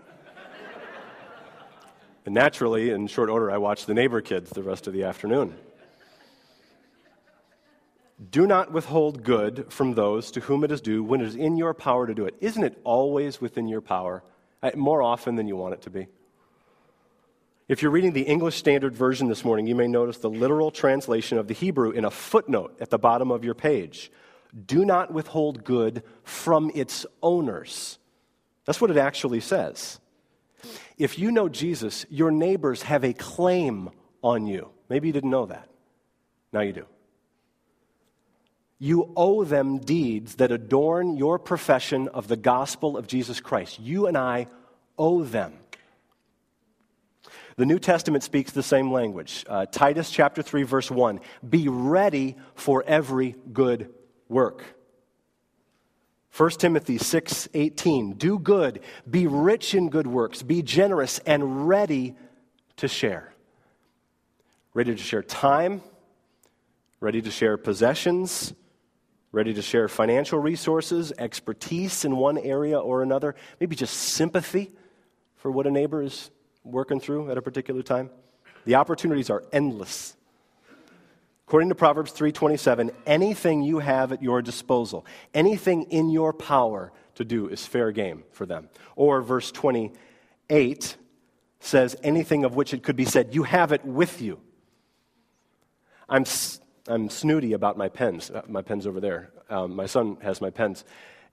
And 2.26 2.35
naturally, 2.35 2.90
in 2.90 3.07
short 3.07 3.28
order, 3.28 3.50
I 3.50 3.59
watched 3.59 3.87
the 3.87 3.95
neighbor 3.95 4.21
kids 4.23 4.50
the 4.50 4.62
rest 4.62 4.87
of 4.87 4.93
the 4.93 5.04
afternoon. 5.04 5.54
Do 8.31 8.47
not 8.47 8.73
withhold 8.73 9.23
good 9.23 9.66
from 9.71 9.95
those 9.95 10.31
to 10.33 10.40
whom 10.40 10.64
it 10.64 10.73
is 10.73 10.81
due 10.81 11.02
when 11.02 11.21
it 11.21 11.26
is 11.26 11.37
in 11.37 11.57
your 11.57 11.75
power 11.75 12.07
to 12.07 12.14
do 12.14 12.25
it. 12.25 12.35
Isn't 12.40 12.64
it 12.64 12.81
always 12.85 13.40
within 13.40 13.69
your 13.69 13.83
power? 13.83 14.23
Uh, 14.62 14.71
more 14.75 15.02
often 15.02 15.37
than 15.37 15.47
you 15.47 15.57
want 15.57 15.75
it 15.75 15.83
to 15.83 15.90
be. 15.90 16.07
If 17.66 17.80
you're 17.80 17.90
reading 17.90 18.12
the 18.12 18.23
English 18.23 18.56
Standard 18.56 18.94
Version 18.94 19.28
this 19.28 19.42
morning, 19.42 19.66
you 19.66 19.75
may 19.75 19.87
notice 19.87 20.18
the 20.18 20.28
literal 20.28 20.71
translation 20.71 21.38
of 21.38 21.49
the 21.49 21.54
Hebrew 21.54 21.92
in 21.92 22.04
a 22.04 22.11
footnote 22.11 22.76
at 22.78 22.90
the 22.90 22.99
bottom 22.99 23.30
of 23.30 23.42
your 23.42 23.54
page. 23.54 24.12
Do 24.66 24.85
not 24.85 25.11
withhold 25.11 25.64
good 25.64 26.02
from 26.25 26.71
its 26.75 27.06
owners. 27.23 27.99
That's 28.66 28.83
what 28.83 28.90
it 28.90 28.99
actually 28.99 29.40
says. 29.40 29.99
If 30.99 31.18
you 31.18 31.33
know 31.33 31.49
Jesus, 31.49 32.04
your 32.11 32.30
neighbors 32.30 32.83
have 32.83 33.02
a 33.02 33.14
claim 33.14 33.88
on 34.23 34.47
you. 34.47 34.68
Maybe 34.90 35.06
you 35.06 35.14
didn't 35.14 35.30
know 35.30 35.47
that. 35.47 35.66
Now 36.52 36.61
you 36.61 36.75
do. 36.75 36.87
You 38.78 39.11
owe 39.16 39.44
them 39.44 39.78
deeds 39.78 40.35
that 40.35 40.52
adorn 40.52 41.16
your 41.16 41.38
profession 41.38 42.09
of 42.09 42.28
the 42.28 42.37
gospel 42.37 42.99
of 42.99 43.06
Jesus 43.06 43.40
Christ. 43.40 43.80
You 43.80 44.06
and 44.06 44.18
I 44.18 44.49
owe 44.99 45.23
them. 45.23 45.54
The 47.56 47.66
New 47.66 47.78
Testament 47.78 48.25
speaks 48.25 48.50
the 48.50 48.62
same 48.62 48.92
language. 48.92 49.44
Uh, 49.49 49.66
Titus 49.66 50.11
chapter 50.11 50.42
3 50.42 50.64
verse 50.64 50.90
1, 50.90 51.20
be 51.49 51.68
ready 51.68 52.37
for 52.54 52.82
every 52.87 53.37
good 53.52 53.92
work. 54.28 54.64
1 56.37 56.50
Timothy 56.58 56.99
6:18 56.99 58.18
Do 58.18 58.40
good, 58.40 58.80
be 59.08 59.28
rich 59.28 59.73
in 59.75 59.88
good 59.88 60.08
works, 60.08 60.42
be 60.42 60.62
generous 60.62 61.20
and 61.20 61.68
ready 61.68 62.16
to 62.76 62.88
share. 62.88 63.32
Ready 64.73 64.96
to 64.96 65.02
share 65.02 65.23
time, 65.23 65.80
ready 66.99 67.23
to 67.23 67.30
share 67.30 67.56
possessions, 67.56 68.52
ready 69.30 69.54
to 69.54 69.62
share 69.62 69.87
financial 69.87 70.40
resources, 70.40 71.12
expertise 71.18 72.04
in 72.04 72.16
one 72.16 72.37
area 72.38 72.80
or 72.80 73.04
another, 73.04 73.37
maybe 73.61 73.76
just 73.76 73.94
sympathy 73.94 74.73
for 75.37 75.52
what 75.52 75.68
a 75.68 75.70
neighbor 75.70 76.02
is 76.02 76.32
working 76.64 77.00
through 77.00 77.30
at 77.30 77.38
a 77.38 77.42
particular 77.42 77.83
time? 77.83 78.11
The 78.64 78.75
opportunities 78.75 79.30
are 79.30 79.44
endless. 79.52 80.16
According 81.47 81.68
to 81.68 81.75
Proverbs 81.75 82.12
3:27, 82.12 82.90
anything 83.06 83.62
you 83.62 83.78
have 83.78 84.12
at 84.12 84.23
your 84.23 84.40
disposal, 84.40 85.04
anything 85.35 85.83
in 85.85 86.09
your 86.09 86.33
power 86.33 86.90
to 87.16 87.25
do 87.25 87.49
is 87.49 87.66
fair 87.66 87.92
game 87.92 88.25
for 88.33 88.47
them. 88.47 88.71
Or 88.97 89.21
verse 89.21 89.52
28 89.52 90.97
says 91.61 91.97
anything 92.02 92.44
of 92.44 92.56
which 92.56 92.73
it 92.75 92.83
could 92.83 92.97
be 92.97 93.04
said, 93.04 93.35
you 93.35 93.42
have 93.42 93.73
it 93.73 93.85
with 93.85 94.21
you. 94.21 94.40
I'm 96.09 96.25
I'm 96.87 97.09
snooty 97.09 97.54
about 97.54 97.78
my 97.78 97.88
pens. 97.88 98.30
Uh, 98.30 98.42
my 98.47 98.61
pens 98.61 98.87
over 98.87 99.00
there. 99.00 99.30
Um, 99.49 99.75
my 99.75 99.87
son 99.87 100.18
has 100.21 100.40
my 100.40 100.50
pens. 100.50 100.85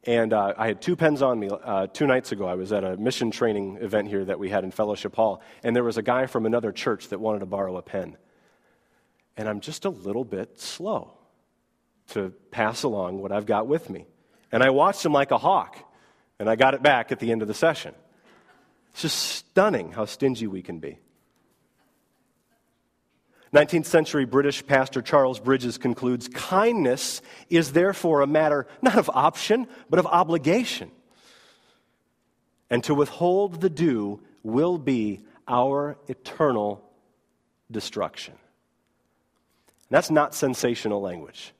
And 0.03 0.33
uh, 0.33 0.53
I 0.57 0.67
had 0.67 0.81
two 0.81 0.95
pens 0.95 1.21
on 1.21 1.39
me. 1.39 1.49
Uh, 1.51 1.85
two 1.87 2.07
nights 2.07 2.31
ago, 2.31 2.47
I 2.47 2.55
was 2.55 2.71
at 2.71 2.83
a 2.83 2.97
mission 2.97 3.29
training 3.29 3.77
event 3.81 4.07
here 4.07 4.25
that 4.25 4.39
we 4.39 4.49
had 4.49 4.63
in 4.63 4.71
Fellowship 4.71 5.15
Hall, 5.15 5.41
and 5.63 5.75
there 5.75 5.83
was 5.83 5.97
a 5.97 6.01
guy 6.01 6.25
from 6.25 6.45
another 6.45 6.71
church 6.71 7.09
that 7.09 7.19
wanted 7.19 7.39
to 7.39 7.45
borrow 7.45 7.77
a 7.77 7.83
pen. 7.83 8.17
And 9.37 9.47
I'm 9.47 9.59
just 9.59 9.85
a 9.85 9.89
little 9.89 10.25
bit 10.25 10.59
slow 10.59 11.13
to 12.09 12.33
pass 12.49 12.83
along 12.83 13.19
what 13.19 13.31
I've 13.31 13.45
got 13.45 13.67
with 13.67 13.89
me. 13.89 14.05
And 14.51 14.63
I 14.63 14.71
watched 14.71 15.05
him 15.05 15.13
like 15.13 15.31
a 15.31 15.37
hawk, 15.37 15.77
and 16.39 16.49
I 16.49 16.55
got 16.55 16.73
it 16.73 16.81
back 16.81 17.11
at 17.11 17.19
the 17.19 17.31
end 17.31 17.43
of 17.43 17.47
the 17.47 17.53
session. 17.53 17.93
It's 18.91 19.03
just 19.03 19.17
stunning 19.17 19.91
how 19.91 20.05
stingy 20.05 20.47
we 20.47 20.61
can 20.61 20.79
be. 20.79 20.99
19th 23.53 23.85
century 23.85 24.25
British 24.25 24.65
pastor 24.65 25.01
Charles 25.01 25.39
Bridges 25.39 25.77
concludes 25.77 26.29
kindness 26.29 27.21
is 27.49 27.73
therefore 27.73 28.21
a 28.21 28.27
matter 28.27 28.65
not 28.81 28.97
of 28.97 29.09
option, 29.13 29.67
but 29.89 29.99
of 29.99 30.05
obligation. 30.05 30.89
And 32.69 32.83
to 32.85 32.95
withhold 32.95 33.59
the 33.59 33.69
due 33.69 34.21
will 34.43 34.77
be 34.77 35.21
our 35.47 35.97
eternal 36.07 36.81
destruction. 37.69 38.35
That's 39.89 40.09
not 40.09 40.33
sensational 40.33 41.01
language. 41.01 41.53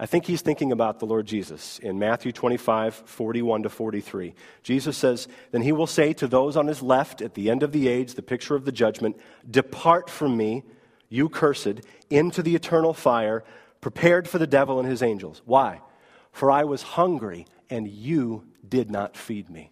I 0.00 0.06
think 0.06 0.26
he's 0.26 0.42
thinking 0.42 0.72
about 0.72 0.98
the 0.98 1.06
Lord 1.06 1.24
Jesus 1.24 1.78
in 1.78 2.00
Matthew 2.00 2.32
25, 2.32 2.94
41 2.94 3.62
to 3.62 3.68
43. 3.68 4.34
Jesus 4.64 4.96
says, 4.96 5.28
Then 5.52 5.62
he 5.62 5.70
will 5.70 5.86
say 5.86 6.12
to 6.14 6.26
those 6.26 6.56
on 6.56 6.66
his 6.66 6.82
left 6.82 7.22
at 7.22 7.34
the 7.34 7.48
end 7.48 7.62
of 7.62 7.70
the 7.70 7.86
age, 7.86 8.14
the 8.14 8.22
picture 8.22 8.56
of 8.56 8.64
the 8.64 8.72
judgment, 8.72 9.16
Depart 9.48 10.10
from 10.10 10.36
me 10.36 10.64
you 11.08 11.28
cursed, 11.28 11.80
into 12.10 12.42
the 12.42 12.54
eternal 12.54 12.94
fire, 12.94 13.44
prepared 13.80 14.28
for 14.28 14.38
the 14.38 14.46
devil 14.46 14.78
and 14.78 14.88
his 14.88 15.02
angels. 15.02 15.42
Why? 15.44 15.80
For 16.32 16.50
I 16.50 16.64
was 16.64 16.82
hungry, 16.82 17.46
and 17.70 17.88
you 17.88 18.44
did 18.68 18.90
not 18.90 19.16
feed 19.16 19.48
me. 19.48 19.70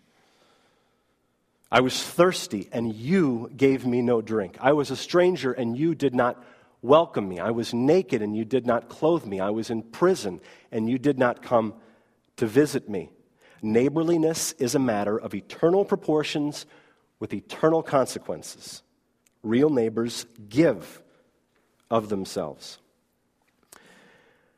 I 1.70 1.80
was 1.80 2.02
thirsty, 2.02 2.68
and 2.72 2.94
you 2.94 3.50
gave 3.56 3.86
me 3.86 4.02
no 4.02 4.20
drink. 4.20 4.58
I 4.60 4.72
was 4.72 4.90
a 4.90 4.96
stranger, 4.96 5.52
and 5.52 5.76
you 5.76 5.94
did 5.94 6.14
not 6.14 6.42
welcome 6.82 7.28
me. 7.28 7.40
I 7.40 7.50
was 7.50 7.72
naked, 7.72 8.22
and 8.22 8.36
you 8.36 8.44
did 8.44 8.66
not 8.66 8.88
clothe 8.88 9.24
me. 9.24 9.40
I 9.40 9.50
was 9.50 9.70
in 9.70 9.82
prison, 9.82 10.40
and 10.70 10.88
you 10.88 10.98
did 10.98 11.18
not 11.18 11.42
come 11.42 11.74
to 12.36 12.46
visit 12.46 12.88
me. 12.88 13.10
Neighborliness 13.62 14.52
is 14.58 14.74
a 14.74 14.78
matter 14.78 15.16
of 15.16 15.34
eternal 15.34 15.84
proportions 15.84 16.66
with 17.20 17.32
eternal 17.32 17.82
consequences. 17.82 18.82
Real 19.42 19.70
neighbors 19.70 20.26
give 20.48 21.01
of 21.92 22.08
themselves. 22.08 22.78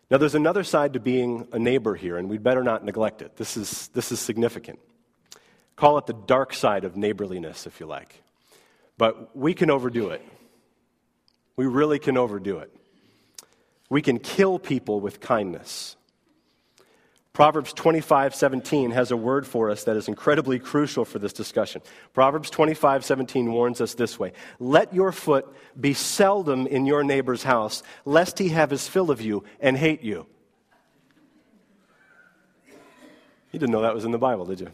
Now, 0.09 0.19
there's 0.19 0.37
another 0.37 0.63
side 0.63 0.93
to 0.93 1.01
being 1.01 1.49
a 1.53 1.59
neighbor 1.59 1.97
here, 1.97 2.17
and 2.17 2.31
we'd 2.31 2.45
better 2.45 2.63
not 2.63 2.85
neglect 2.85 3.23
it. 3.23 3.37
This 3.37 3.57
is, 3.57 3.89
this 3.89 4.13
is 4.13 4.21
significant. 4.21 4.79
Call 5.75 5.99
it 5.99 6.07
the 6.07 6.13
dark 6.13 6.55
side 6.55 6.85
of 6.85 6.97
neighborliness, 6.97 7.67
if 7.67 7.81
you 7.81 7.87
like. 7.87 8.23
But 8.97 9.37
we 9.37 9.53
can 9.53 9.69
overdo 9.69 10.11
it. 10.11 10.23
We 11.57 11.67
really 11.67 11.99
can 11.99 12.17
overdo 12.17 12.59
it. 12.59 12.73
We 13.91 14.01
can 14.01 14.21
kill 14.21 14.61
people 14.61 15.01
with 15.01 15.21
kindness. 15.21 15.97
Proverbs 17.35 17.73
25, 17.73 18.33
17 18.33 18.93
has 18.93 19.11
a 19.11 19.17
word 19.17 19.45
for 19.45 19.69
us 19.69 19.83
that 19.85 19.97
is 19.97 20.07
incredibly 20.07 20.61
crucial 20.61 21.05
for 21.05 21.19
this 21.19 21.33
discussion. 21.33 21.83
Proverbs 22.13 22.49
25, 22.49 23.05
17 23.05 23.53
warns 23.53 23.81
us 23.81 23.95
this 23.95 24.21
way 24.21 24.33
Let 24.61 24.95
your 24.95 25.11
foot 25.11 25.53
be 25.79 25.95
seldom 25.95 26.69
in 26.69 26.87
your 26.87 27.03
neighbor's 27.03 27.43
house, 27.43 27.83
lest 28.05 28.39
he 28.39 28.51
have 28.51 28.71
his 28.71 28.87
fill 28.87 29.11
of 29.11 29.21
you 29.21 29.43
and 29.59 29.77
hate 29.77 30.03
you. 30.03 30.27
You 33.51 33.59
didn't 33.59 33.73
know 33.73 33.83
that 33.83 33.95
was 33.95 34.05
in 34.05 34.13
the 34.13 34.19
Bible, 34.19 34.47
did 34.47 34.61
you? 34.61 34.71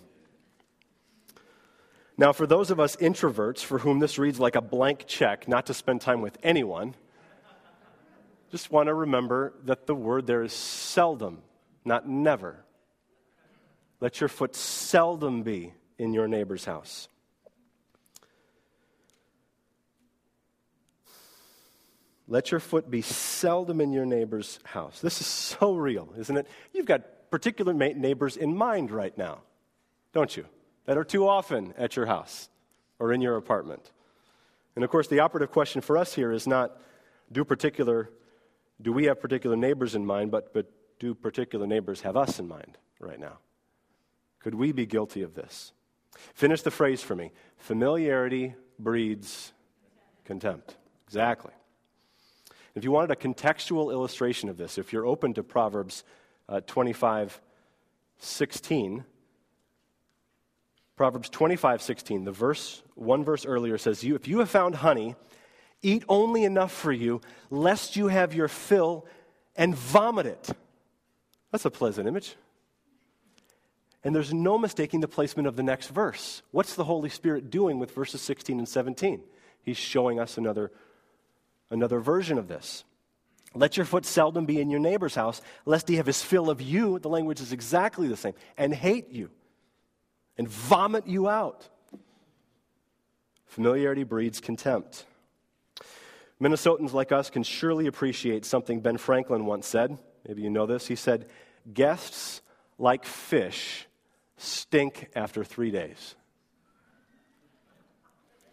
Now, 2.18 2.34
for 2.34 2.46
those 2.46 2.70
of 2.70 2.78
us 2.78 2.94
introverts 2.96 3.60
for 3.60 3.78
whom 3.78 4.00
this 4.00 4.18
reads 4.18 4.38
like 4.38 4.54
a 4.54 4.60
blank 4.60 5.04
check 5.06 5.48
not 5.48 5.64
to 5.66 5.74
spend 5.74 6.02
time 6.02 6.20
with 6.20 6.36
anyone, 6.42 6.94
just 8.50 8.70
want 8.70 8.88
to 8.88 8.94
remember 8.94 9.54
that 9.64 9.86
the 9.86 9.94
word 9.94 10.26
there 10.26 10.42
is 10.42 10.52
seldom, 10.52 11.40
not 11.84 12.08
never. 12.08 12.64
Let 14.00 14.20
your 14.20 14.28
foot 14.28 14.54
seldom 14.54 15.42
be 15.42 15.74
in 15.98 16.14
your 16.14 16.28
neighbor's 16.28 16.64
house. 16.64 17.08
Let 22.26 22.52
your 22.52 22.60
foot 22.60 22.88
be 22.90 23.02
seldom 23.02 23.80
in 23.80 23.92
your 23.92 24.06
neighbor's 24.06 24.60
house. 24.64 25.00
This 25.00 25.20
is 25.20 25.26
so 25.26 25.74
real, 25.74 26.14
isn't 26.16 26.36
it? 26.36 26.46
You've 26.72 26.86
got 26.86 27.30
particular 27.30 27.72
neighbors 27.72 28.36
in 28.36 28.56
mind 28.56 28.90
right 28.90 29.16
now, 29.18 29.40
don't 30.12 30.36
you? 30.36 30.46
That 30.86 30.96
are 30.96 31.04
too 31.04 31.28
often 31.28 31.74
at 31.76 31.96
your 31.96 32.06
house 32.06 32.48
or 33.00 33.12
in 33.12 33.20
your 33.20 33.36
apartment. 33.36 33.90
And 34.76 34.84
of 34.84 34.90
course, 34.90 35.08
the 35.08 35.20
operative 35.20 35.50
question 35.50 35.80
for 35.80 35.98
us 35.98 36.14
here 36.14 36.30
is 36.30 36.46
not 36.46 36.80
do 37.32 37.44
particular 37.44 38.10
do 38.80 38.92
we 38.92 39.04
have 39.04 39.20
particular 39.20 39.56
neighbors 39.56 39.94
in 39.94 40.06
mind, 40.06 40.30
but, 40.30 40.54
but 40.54 40.66
do 41.00 41.14
particular 41.14 41.66
neighbors 41.66 42.02
have 42.02 42.16
us 42.16 42.38
in 42.38 42.46
mind 42.46 42.78
right 43.00 43.18
now? 43.18 43.38
Could 44.38 44.54
we 44.54 44.70
be 44.70 44.86
guilty 44.86 45.22
of 45.22 45.34
this? 45.34 45.72
Finish 46.34 46.62
the 46.62 46.70
phrase 46.70 47.02
for 47.02 47.16
me. 47.16 47.32
Familiarity 47.56 48.54
breeds 48.78 49.52
contempt. 50.24 50.76
Exactly. 51.06 51.52
If 52.74 52.84
you 52.84 52.92
wanted 52.92 53.10
a 53.10 53.16
contextual 53.16 53.92
illustration 53.92 54.48
of 54.48 54.56
this, 54.56 54.78
if 54.78 54.92
you're 54.92 55.06
open 55.06 55.34
to 55.34 55.42
Proverbs 55.42 56.04
uh, 56.48 56.60
25 56.66 57.40
16, 58.22 59.04
Proverbs 60.96 61.30
25 61.30 61.80
16, 61.82 62.24
the 62.24 62.32
verse, 62.32 62.82
one 62.94 63.24
verse 63.24 63.46
earlier 63.46 63.78
says, 63.78 64.04
you, 64.04 64.14
If 64.14 64.28
you 64.28 64.40
have 64.40 64.50
found 64.50 64.76
honey, 64.76 65.16
eat 65.82 66.04
only 66.08 66.44
enough 66.44 66.72
for 66.72 66.92
you, 66.92 67.22
lest 67.48 67.96
you 67.96 68.08
have 68.08 68.34
your 68.34 68.48
fill 68.48 69.06
and 69.56 69.74
vomit 69.74 70.26
it. 70.26 70.50
That's 71.50 71.64
a 71.64 71.70
pleasant 71.70 72.06
image. 72.08 72.36
And 74.02 74.14
there's 74.14 74.32
no 74.32 74.56
mistaking 74.56 75.00
the 75.00 75.08
placement 75.08 75.46
of 75.46 75.56
the 75.56 75.62
next 75.62 75.88
verse. 75.88 76.42
What's 76.52 76.74
the 76.74 76.84
Holy 76.84 77.10
Spirit 77.10 77.50
doing 77.50 77.78
with 77.78 77.94
verses 77.94 78.22
16 78.22 78.58
and 78.58 78.68
17? 78.68 79.20
He's 79.62 79.76
showing 79.76 80.18
us 80.18 80.38
another 80.38 80.70
another 81.70 82.00
version 82.00 82.38
of 82.38 82.48
this. 82.48 82.84
Let 83.54 83.76
your 83.76 83.86
foot 83.86 84.06
seldom 84.06 84.46
be 84.46 84.60
in 84.60 84.70
your 84.70 84.80
neighbor's 84.80 85.14
house, 85.14 85.40
lest 85.64 85.88
he 85.88 85.96
have 85.96 86.06
his 86.06 86.22
fill 86.22 86.50
of 86.50 86.60
you. 86.60 86.98
The 86.98 87.08
language 87.08 87.40
is 87.40 87.52
exactly 87.52 88.08
the 88.08 88.16
same. 88.16 88.34
And 88.56 88.72
hate 88.72 89.10
you 89.10 89.30
and 90.38 90.48
vomit 90.48 91.06
you 91.06 91.28
out. 91.28 91.68
Familiarity 93.46 94.04
breeds 94.04 94.40
contempt. 94.40 95.04
Minnesotans 96.40 96.92
like 96.92 97.12
us 97.12 97.28
can 97.28 97.42
surely 97.42 97.86
appreciate 97.86 98.44
something 98.44 98.80
Ben 98.80 98.96
Franklin 98.96 99.44
once 99.44 99.66
said. 99.66 99.98
Maybe 100.26 100.42
you 100.42 100.50
know 100.50 100.66
this. 100.66 100.86
He 100.86 100.96
said, 100.96 101.26
Guests 101.72 102.42
like 102.78 103.04
fish 103.04 103.86
stink 104.36 105.10
after 105.14 105.44
three 105.44 105.70
days. 105.70 106.14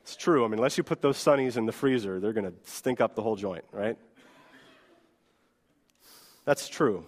It's 0.01 0.15
true. 0.15 0.45
I 0.45 0.47
mean, 0.47 0.59
unless 0.59 0.77
you 0.77 0.83
put 0.83 1.01
those 1.01 1.17
sunnies 1.17 1.57
in 1.57 1.65
the 1.65 1.71
freezer, 1.71 2.19
they're 2.19 2.33
going 2.33 2.45
to 2.45 2.53
stink 2.63 3.01
up 3.01 3.15
the 3.15 3.21
whole 3.21 3.35
joint, 3.35 3.65
right? 3.71 3.97
That's 6.45 6.69
true. 6.69 7.05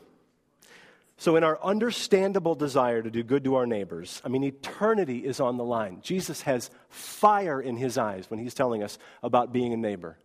So, 1.15 1.35
in 1.35 1.43
our 1.43 1.59
understandable 1.63 2.55
desire 2.55 3.01
to 3.01 3.11
do 3.11 3.23
good 3.23 3.43
to 3.43 3.55
our 3.55 3.65
neighbors, 3.65 4.21
I 4.23 4.29
mean, 4.29 4.43
eternity 4.43 5.25
is 5.25 5.41
on 5.41 5.57
the 5.57 5.65
line. 5.65 5.99
Jesus 6.01 6.41
has 6.43 6.69
fire 6.87 7.61
in 7.61 7.75
his 7.75 7.97
eyes 7.97 8.29
when 8.29 8.39
he's 8.39 8.53
telling 8.53 8.83
us 8.83 8.97
about 9.21 9.51
being 9.51 9.73
a 9.73 9.77
neighbor. 9.77 10.17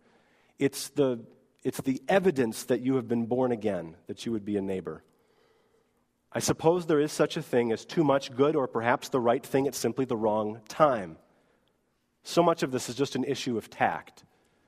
It's 0.57 0.89
the, 0.89 1.19
it's 1.65 1.81
the 1.81 1.99
evidence 2.07 2.65
that 2.65 2.81
you 2.81 2.95
have 2.95 3.07
been 3.07 3.25
born 3.25 3.51
again, 3.51 3.95
that 4.05 4.23
you 4.23 4.31
would 4.31 4.45
be 4.45 4.55
a 4.55 4.61
neighbor. 4.61 5.03
I 6.31 6.37
suppose 6.37 6.85
there 6.85 6.99
is 6.99 7.11
such 7.11 7.37
a 7.37 7.41
thing 7.41 7.71
as 7.71 7.85
too 7.85 8.03
much 8.03 8.35
good 8.35 8.55
or 8.55 8.67
perhaps 8.67 9.09
the 9.09 9.19
right 9.19 9.43
thing 9.43 9.65
at 9.65 9.73
simply 9.73 10.05
the 10.05 10.15
wrong 10.15 10.61
time. 10.69 11.17
So 12.21 12.43
much 12.43 12.61
of 12.61 12.71
this 12.71 12.87
is 12.87 12.95
just 12.95 13.15
an 13.15 13.23
issue 13.23 13.57
of 13.57 13.71
tact. 13.71 14.25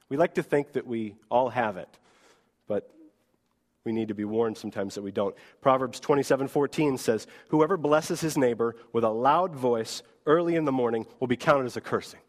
We 0.09 0.17
like 0.17 0.33
to 0.35 0.43
think 0.43 0.73
that 0.73 0.87
we 0.87 1.15
all 1.29 1.49
have 1.49 1.77
it, 1.77 1.99
but 2.67 2.89
we 3.83 3.91
need 3.91 4.07
to 4.07 4.15
be 4.15 4.25
warned 4.25 4.57
sometimes 4.57 4.95
that 4.95 5.03
we 5.03 5.11
don't. 5.11 5.35
Proverbs 5.61 5.99
27:14 5.99 6.97
says, 6.97 7.27
"Whoever 7.49 7.77
blesses 7.77 8.21
his 8.21 8.39
neighbor 8.39 8.75
with 8.91 9.03
a 9.03 9.09
loud 9.09 9.55
voice 9.55 10.01
early 10.25 10.55
in 10.55 10.65
the 10.65 10.71
morning 10.71 11.05
will 11.19 11.27
be 11.27 11.37
counted 11.37 11.67
as 11.67 11.77
a 11.77 11.81
cursing." 11.81 12.21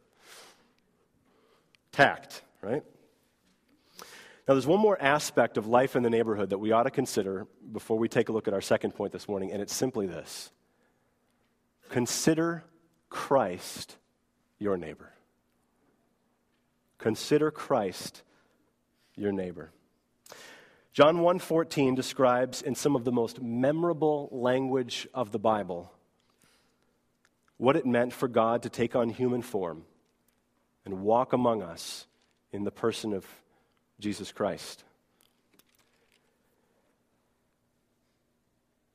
Tact, 1.90 2.42
right? 2.61 2.85
Now, 4.48 4.54
there's 4.54 4.66
one 4.66 4.80
more 4.80 4.96
aspect 4.98 5.58
of 5.58 5.66
life 5.66 5.94
in 5.94 6.02
the 6.02 6.08
neighborhood 6.08 6.50
that 6.50 6.58
we 6.58 6.72
ought 6.72 6.84
to 6.84 6.90
consider 6.90 7.46
before 7.70 7.98
we 7.98 8.08
take 8.08 8.30
a 8.30 8.32
look 8.32 8.48
at 8.48 8.54
our 8.54 8.62
second 8.62 8.94
point 8.94 9.12
this 9.12 9.28
morning, 9.28 9.52
and 9.52 9.61
it's 9.61 9.74
simply 9.74 10.06
this 10.06 10.50
Consider 11.90 12.64
Christ 13.11 13.98
your 14.58 14.78
neighbor. 14.78 15.12
Consider 16.96 17.50
Christ 17.50 18.22
your 19.16 19.32
neighbor. 19.32 19.70
John 20.94 21.18
1:14 21.18 21.94
describes 21.94 22.62
in 22.62 22.74
some 22.74 22.96
of 22.96 23.04
the 23.04 23.12
most 23.12 23.42
memorable 23.42 24.30
language 24.32 25.06
of 25.12 25.30
the 25.30 25.38
Bible 25.38 25.92
what 27.58 27.76
it 27.76 27.84
meant 27.84 28.14
for 28.14 28.28
God 28.28 28.62
to 28.62 28.70
take 28.70 28.96
on 28.96 29.11
human 29.11 29.42
form 29.42 29.84
and 30.87 31.02
walk 31.02 31.34
among 31.34 31.62
us 31.62 32.06
in 32.50 32.64
the 32.64 32.70
person 32.70 33.12
of 33.12 33.26
Jesus 34.00 34.32
Christ. 34.32 34.84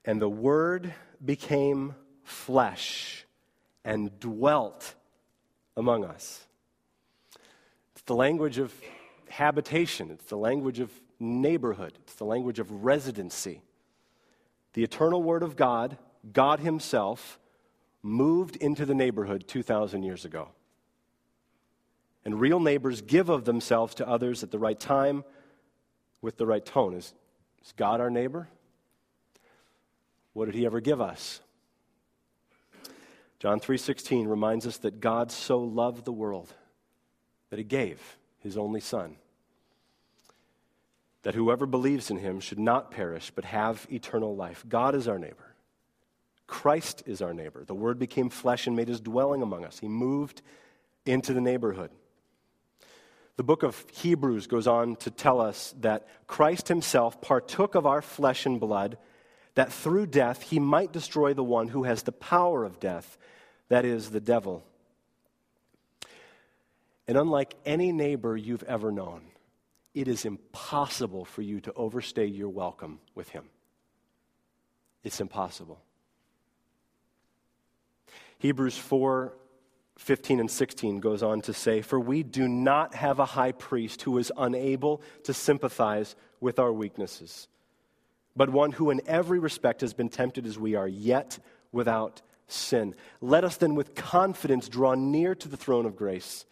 And 0.05 0.21
the 0.21 0.29
Word 0.29 0.93
became 1.23 1.95
flesh 2.23 3.25
and 3.85 4.19
dwelt 4.19 4.95
among 5.75 6.03
us. 6.03 6.45
It's 7.93 8.03
the 8.03 8.15
language 8.15 8.57
of 8.57 8.73
habitation, 9.29 10.11
it's 10.11 10.25
the 10.25 10.37
language 10.37 10.79
of 10.79 10.91
neighborhood, 11.19 11.93
it's 12.03 12.15
the 12.15 12.25
language 12.25 12.59
of 12.59 12.83
residency. 12.83 13.61
The 14.73 14.83
eternal 14.83 15.21
Word 15.21 15.43
of 15.43 15.55
God, 15.55 15.97
God 16.31 16.59
Himself, 16.59 17.39
moved 18.01 18.55
into 18.57 18.85
the 18.85 18.95
neighborhood 18.95 19.47
2,000 19.47 20.03
years 20.03 20.25
ago. 20.25 20.49
And 22.25 22.39
real 22.39 22.59
neighbors 22.59 23.01
give 23.01 23.29
of 23.29 23.45
themselves 23.45 23.95
to 23.95 24.07
others 24.07 24.43
at 24.43 24.51
the 24.51 24.59
right 24.59 24.79
time 24.79 25.23
with 26.21 26.37
the 26.37 26.45
right 26.45 26.65
tone. 26.65 26.93
Is, 26.93 27.13
is 27.63 27.73
God 27.73 27.99
our 27.99 28.09
neighbor? 28.09 28.47
What 30.33 30.45
did 30.45 30.55
He 30.55 30.65
ever 30.65 30.79
give 30.79 31.01
us? 31.01 31.41
John 33.43 33.59
3:16 33.59 34.25
reminds 34.25 34.65
us 34.65 34.77
that 34.77 35.01
God 35.01 35.29
so 35.29 35.59
loved 35.59 36.05
the 36.05 36.13
world 36.13 36.53
that 37.49 37.59
he 37.59 37.65
gave 37.65 38.17
his 38.39 38.57
only 38.57 38.79
Son, 38.79 39.17
that 41.23 41.35
whoever 41.35 41.65
believes 41.65 42.09
in 42.09 42.19
him 42.19 42.39
should 42.39 42.57
not 42.57 42.89
perish, 42.89 43.31
but 43.35 43.43
have 43.43 43.85
eternal 43.91 44.33
life. 44.33 44.63
God 44.69 44.95
is 44.95 45.09
our 45.09 45.19
neighbor. 45.19 45.55
Christ 46.47 47.03
is 47.05 47.21
our 47.21 47.33
neighbor. 47.33 47.65
The 47.65 47.75
Word 47.75 47.99
became 47.99 48.29
flesh 48.29 48.65
and 48.65 48.77
made 48.77 48.87
his 48.87 49.01
dwelling 49.01 49.41
among 49.41 49.65
us. 49.65 49.77
He 49.77 49.89
moved 49.89 50.41
into 51.05 51.33
the 51.33 51.41
neighborhood. 51.41 51.91
The 53.35 53.43
book 53.43 53.63
of 53.63 53.85
Hebrews 53.91 54.47
goes 54.47 54.67
on 54.67 54.95
to 54.97 55.11
tell 55.11 55.41
us 55.41 55.73
that 55.81 56.07
Christ 56.27 56.67
himself 56.67 57.19
partook 57.21 57.75
of 57.75 57.85
our 57.85 58.01
flesh 58.01 58.45
and 58.45 58.59
blood, 58.59 58.97
that 59.55 59.71
through 59.71 60.07
death 60.07 60.43
he 60.43 60.59
might 60.59 60.91
destroy 60.91 61.33
the 61.33 61.43
one 61.43 61.69
who 61.69 61.83
has 61.83 62.03
the 62.03 62.11
power 62.11 62.63
of 62.63 62.79
death, 62.79 63.17
that 63.69 63.85
is, 63.85 64.11
the 64.11 64.19
devil 64.19 64.63
and 67.07 67.17
unlike 67.17 67.55
any 67.65 67.91
neighbor 67.91 68.37
you've 68.37 68.63
ever 68.63 68.91
known, 68.91 69.21
it 69.93 70.07
is 70.07 70.25
impossible 70.25 71.25
for 71.25 71.41
you 71.41 71.59
to 71.61 71.73
overstay 71.73 72.25
your 72.25 72.49
welcome 72.49 72.99
with 73.13 73.29
him. 73.29 73.45
It's 75.03 75.19
impossible. 75.19 75.81
Hebrews 78.39 78.77
4 78.77 79.33
15 79.97 80.39
and 80.39 80.49
16 80.49 80.99
goes 80.99 81.21
on 81.21 81.41
to 81.41 81.53
say, 81.53 81.81
For 81.81 81.99
we 81.99 82.23
do 82.23 82.47
not 82.47 82.95
have 82.95 83.19
a 83.19 83.25
high 83.25 83.51
priest 83.51 84.01
who 84.01 84.17
is 84.17 84.31
unable 84.37 85.01
to 85.23 85.33
sympathize 85.33 86.15
with 86.39 86.59
our 86.59 86.73
weaknesses, 86.73 87.47
but 88.35 88.49
one 88.49 88.71
who 88.71 88.89
in 88.89 89.01
every 89.05 89.39
respect 89.39 89.81
has 89.81 89.93
been 89.93 90.09
tempted 90.09 90.45
as 90.45 90.57
we 90.57 90.75
are, 90.75 90.87
yet 90.87 91.39
without 91.71 92.21
sin. 92.47 92.95
Let 93.21 93.43
us 93.43 93.57
then 93.57 93.75
with 93.75 93.95
confidence 93.95 94.67
draw 94.67 94.95
near 94.95 95.35
to 95.35 95.47
the 95.47 95.57
throne 95.57 95.85
of 95.85 95.95
grace 95.95 96.45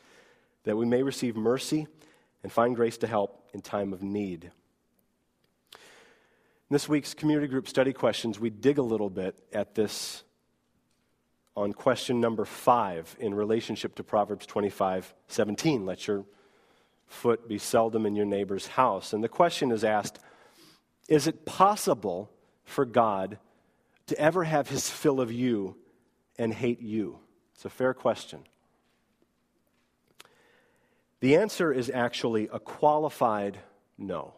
that 0.64 0.78
we 0.78 0.86
may 0.86 1.04
receive 1.04 1.36
mercy 1.36 1.88
and 2.44 2.52
find 2.52 2.76
grace 2.76 2.98
to 3.00 3.08
help 3.08 3.50
in 3.54 3.62
time 3.62 3.94
of 3.94 4.04
need. 4.04 4.52
In 5.74 6.74
this 6.76 6.88
week's 6.88 7.14
community 7.14 7.48
group 7.48 7.68
study 7.68 7.92
questions, 7.92 8.40
we 8.40 8.50
dig 8.50 8.78
a 8.78 8.84
little 8.84 9.10
bit 9.10 9.36
at 9.52 9.76
this 9.76 10.24
on 11.56 11.74
question 11.74 12.22
number 12.22 12.46
five 12.46 13.16
in 13.20 13.34
relationship 13.34 13.96
to 13.96 14.04
Proverbs 14.04 14.46
25 14.46 15.14
17. 15.28 15.86
Let 15.86 16.08
your 16.08 16.26
foot 17.08 17.48
be 17.48 17.58
seldom 17.58 18.06
in 18.06 18.16
your 18.16 18.26
neighbor's 18.26 18.68
house. 18.68 19.14
And 19.14 19.24
the 19.24 19.30
question 19.30 19.72
is 19.72 19.84
asked 19.84 20.20
Is 21.08 21.28
it 21.28 21.46
possible 21.46 22.32
for 22.64 22.86
God 22.86 23.38
to 24.08 24.18
ever 24.18 24.44
have 24.44 24.70
his 24.70 24.90
fill 24.90 25.20
of 25.20 25.32
you 25.32 25.76
and 26.38 26.54
hate 26.54 26.82
you? 26.82 27.20
It's 27.56 27.66
a 27.66 27.70
fair 27.70 27.94
question. 27.94 28.40
The 31.20 31.36
answer 31.36 31.72
is 31.72 31.92
actually 31.94 32.50
a 32.52 32.60
qualified 32.60 33.60
no. 33.98 34.34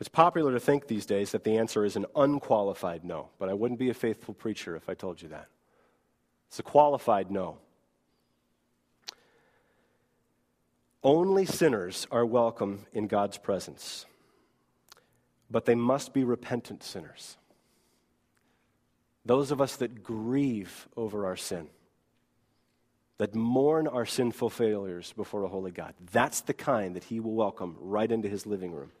It's 0.00 0.08
popular 0.08 0.52
to 0.52 0.60
think 0.60 0.86
these 0.86 1.06
days 1.06 1.32
that 1.32 1.42
the 1.42 1.58
answer 1.58 1.84
is 1.84 1.96
an 1.96 2.06
unqualified 2.14 3.04
no, 3.04 3.30
but 3.38 3.48
I 3.48 3.54
wouldn't 3.54 3.80
be 3.80 3.90
a 3.90 3.94
faithful 3.94 4.32
preacher 4.32 4.76
if 4.76 4.88
I 4.88 4.94
told 4.94 5.20
you 5.20 5.28
that. 5.28 5.48
It's 6.48 6.60
a 6.60 6.62
qualified 6.62 7.30
no. 7.30 7.58
Only 11.02 11.46
sinners 11.46 12.06
are 12.10 12.24
welcome 12.24 12.86
in 12.92 13.06
God's 13.06 13.38
presence, 13.38 14.06
but 15.50 15.64
they 15.64 15.74
must 15.74 16.12
be 16.12 16.24
repentant 16.24 16.82
sinners. 16.82 17.36
Those 19.24 19.50
of 19.50 19.60
us 19.60 19.76
that 19.76 20.02
grieve 20.02 20.88
over 20.96 21.26
our 21.26 21.36
sin, 21.36 21.68
that 23.18 23.34
mourn 23.34 23.88
our 23.88 24.06
sinful 24.06 24.50
failures 24.50 25.12
before 25.16 25.42
a 25.42 25.48
holy 25.48 25.70
God, 25.70 25.94
that's 26.12 26.40
the 26.42 26.54
kind 26.54 26.94
that 26.96 27.04
He 27.04 27.20
will 27.20 27.34
welcome 27.34 27.76
right 27.80 28.10
into 28.10 28.28
His 28.28 28.46
living 28.46 28.72
room. 28.72 28.92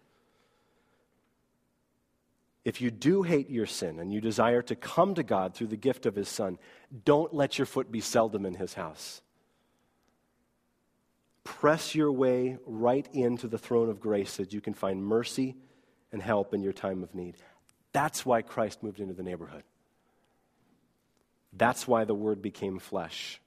If 2.68 2.82
you 2.82 2.90
do 2.90 3.22
hate 3.22 3.48
your 3.48 3.64
sin 3.64 3.98
and 3.98 4.12
you 4.12 4.20
desire 4.20 4.60
to 4.60 4.76
come 4.76 5.14
to 5.14 5.22
God 5.22 5.54
through 5.54 5.68
the 5.68 5.76
gift 5.76 6.04
of 6.04 6.14
His 6.14 6.28
Son, 6.28 6.58
don't 7.04 7.32
let 7.32 7.58
your 7.58 7.64
foot 7.64 7.90
be 7.90 8.02
seldom 8.02 8.44
in 8.44 8.52
His 8.52 8.74
house 8.74 9.22
press 11.48 11.94
your 11.94 12.12
way 12.12 12.58
right 12.66 13.08
into 13.14 13.48
the 13.48 13.56
throne 13.56 13.88
of 13.88 14.00
grace 14.00 14.32
so 14.32 14.42
that 14.42 14.52
you 14.52 14.60
can 14.60 14.74
find 14.74 15.02
mercy 15.02 15.56
and 16.12 16.20
help 16.20 16.52
in 16.52 16.62
your 16.62 16.74
time 16.74 17.02
of 17.02 17.14
need. 17.14 17.36
That's 17.92 18.26
why 18.26 18.42
Christ 18.42 18.82
moved 18.82 19.00
into 19.00 19.14
the 19.14 19.22
neighborhood. 19.22 19.62
That's 21.54 21.88
why 21.88 22.04
the 22.04 22.14
Word 22.14 22.42
became 22.42 22.78
flesh, 22.78 23.40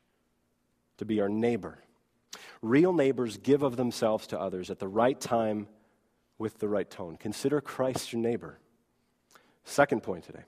to 0.97 1.05
be 1.05 1.21
our 1.21 1.29
neighbor. 1.29 1.77
Real 2.63 2.91
neighbors 2.91 3.37
give 3.37 3.61
of 3.61 3.77
themselves 3.77 4.25
to 4.27 4.39
others 4.39 4.71
at 4.71 4.79
the 4.79 4.87
right 4.87 5.19
time 5.21 5.67
with 6.39 6.57
the 6.57 6.67
right 6.67 6.89
tone. 6.89 7.17
Consider 7.17 7.61
Christ 7.61 8.11
your 8.11 8.21
neighbor. 8.23 8.57
Second 9.63 10.03
point 10.03 10.25
today. 10.25 10.43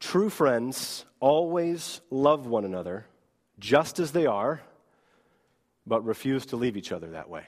True 0.00 0.30
friends 0.30 1.04
always 1.20 2.00
love 2.10 2.46
one 2.46 2.64
another 2.64 3.06
just 3.58 3.98
as 3.98 4.12
they 4.12 4.26
are 4.26 4.60
but 5.88 6.04
refuse 6.04 6.46
to 6.46 6.56
leave 6.56 6.76
each 6.76 6.92
other 6.92 7.08
that 7.10 7.28
way. 7.28 7.44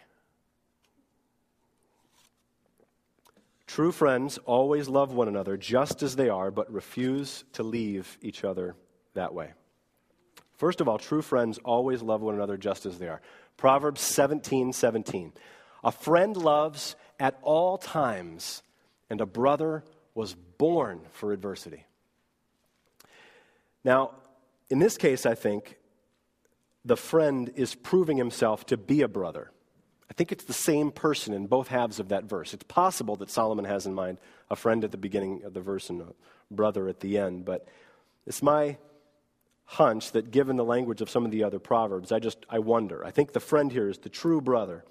True 3.66 3.92
friends 3.92 4.38
always 4.46 4.88
love 4.88 5.12
one 5.12 5.28
another 5.28 5.56
just 5.56 6.02
as 6.02 6.16
they 6.16 6.28
are, 6.28 6.50
but 6.50 6.72
refuse 6.72 7.44
to 7.52 7.62
leave 7.62 8.18
each 8.20 8.42
other 8.42 8.74
that 9.14 9.32
way. 9.32 9.52
First 10.56 10.80
of 10.80 10.88
all, 10.88 10.98
true 10.98 11.22
friends 11.22 11.58
always 11.64 12.02
love 12.02 12.20
one 12.20 12.34
another 12.34 12.56
just 12.56 12.84
as 12.84 12.98
they 12.98 13.08
are. 13.08 13.20
Proverbs 13.56 14.00
17 14.00 14.72
17. 14.72 15.32
A 15.84 15.92
friend 15.92 16.36
loves 16.36 16.96
at 17.20 17.38
all 17.42 17.78
times, 17.78 18.62
and 19.10 19.20
a 19.20 19.26
brother 19.26 19.84
was 20.14 20.34
born 20.34 21.00
for 21.10 21.32
adversity. 21.32 21.84
Now, 23.84 24.12
in 24.70 24.78
this 24.78 24.96
case, 24.96 25.26
I 25.26 25.34
think 25.34 25.76
the 26.84 26.96
friend 26.96 27.50
is 27.56 27.74
proving 27.74 28.16
himself 28.16 28.64
to 28.66 28.76
be 28.76 29.02
a 29.02 29.08
brother. 29.08 29.50
I 30.08 30.14
think 30.14 30.32
it's 30.32 30.44
the 30.44 30.52
same 30.52 30.90
person 30.90 31.34
in 31.34 31.46
both 31.46 31.68
halves 31.68 32.00
of 32.00 32.08
that 32.08 32.24
verse. 32.24 32.54
It's 32.54 32.64
possible 32.64 33.16
that 33.16 33.30
Solomon 33.30 33.64
has 33.64 33.86
in 33.86 33.94
mind 33.94 34.18
a 34.50 34.56
friend 34.56 34.84
at 34.84 34.90
the 34.90 34.96
beginning 34.96 35.42
of 35.44 35.54
the 35.54 35.60
verse 35.60 35.90
and 35.90 36.00
a 36.00 36.06
brother 36.50 36.88
at 36.88 37.00
the 37.00 37.18
end, 37.18 37.44
but 37.44 37.68
it's 38.26 38.42
my 38.42 38.76
hunch 39.64 40.10
that 40.12 40.32
given 40.32 40.56
the 40.56 40.64
language 40.64 41.00
of 41.00 41.08
some 41.08 41.24
of 41.24 41.30
the 41.30 41.44
other 41.44 41.60
proverbs, 41.60 42.10
I 42.10 42.18
just 42.18 42.44
I 42.48 42.58
wonder. 42.58 43.04
I 43.04 43.12
think 43.12 43.32
the 43.32 43.40
friend 43.40 43.70
here 43.70 43.88
is 43.88 43.98
the 43.98 44.08
true 44.08 44.40
brother 44.40 44.84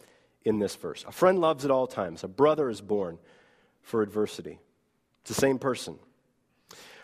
in 0.45 0.59
this 0.59 0.75
verse. 0.75 1.03
A 1.05 1.11
friend 1.11 1.39
loves 1.39 1.65
at 1.65 1.71
all 1.71 1.85
times. 1.85 2.23
A 2.23 2.29
brother 2.29 2.69
is 2.69 2.79
born 2.79 3.19
for 3.81 4.01
adversity. 4.01 4.59
It's 5.21 5.29
the 5.29 5.41
same 5.41 5.59
person. 5.59 5.97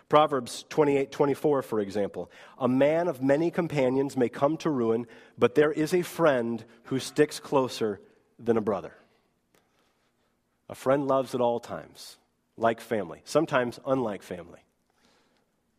Proverbs 0.07 0.65
28 0.69 1.11
24, 1.11 1.61
for 1.63 1.79
example. 1.79 2.31
A 2.59 2.67
man 2.67 3.07
of 3.07 3.21
many 3.21 3.49
companions 3.49 4.15
may 4.15 4.29
come 4.29 4.57
to 4.57 4.69
ruin, 4.69 5.07
but 5.37 5.55
there 5.55 5.71
is 5.71 5.93
a 5.93 6.03
friend 6.03 6.63
who 6.85 6.99
sticks 6.99 7.39
closer 7.39 7.99
than 8.37 8.57
a 8.57 8.61
brother. 8.61 8.93
A 10.69 10.75
friend 10.75 11.07
loves 11.07 11.33
at 11.33 11.41
all 11.41 11.59
times, 11.59 12.17
like 12.57 12.81
family, 12.81 13.21
sometimes 13.25 13.79
unlike 13.85 14.23
family. 14.23 14.59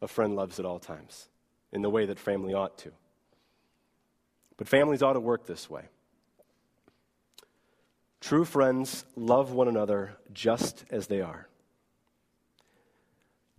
A 0.02 0.08
friend 0.08 0.36
loves 0.36 0.58
at 0.58 0.66
all 0.66 0.78
times, 0.78 1.28
in 1.72 1.82
the 1.82 1.90
way 1.90 2.06
that 2.06 2.18
family 2.18 2.52
ought 2.52 2.78
to. 2.78 2.92
But 4.56 4.68
families 4.68 5.02
ought 5.02 5.14
to 5.14 5.20
work 5.20 5.46
this 5.46 5.70
way. 5.70 5.82
True 8.26 8.44
friends 8.44 9.04
love 9.14 9.52
one 9.52 9.68
another 9.68 10.16
just 10.32 10.84
as 10.90 11.06
they 11.06 11.20
are. 11.20 11.46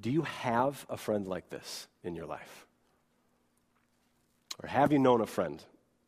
Do 0.02 0.12
you 0.12 0.24
have 0.24 0.86
a 0.90 0.98
friend 0.98 1.26
like 1.26 1.50
this 1.50 1.88
in 2.04 2.18
your 2.18 2.26
life? 2.26 2.66
Or 4.62 4.68
have 4.68 4.92
you 4.92 5.00
known 5.00 5.22
a 5.22 5.26
friend 5.26 5.64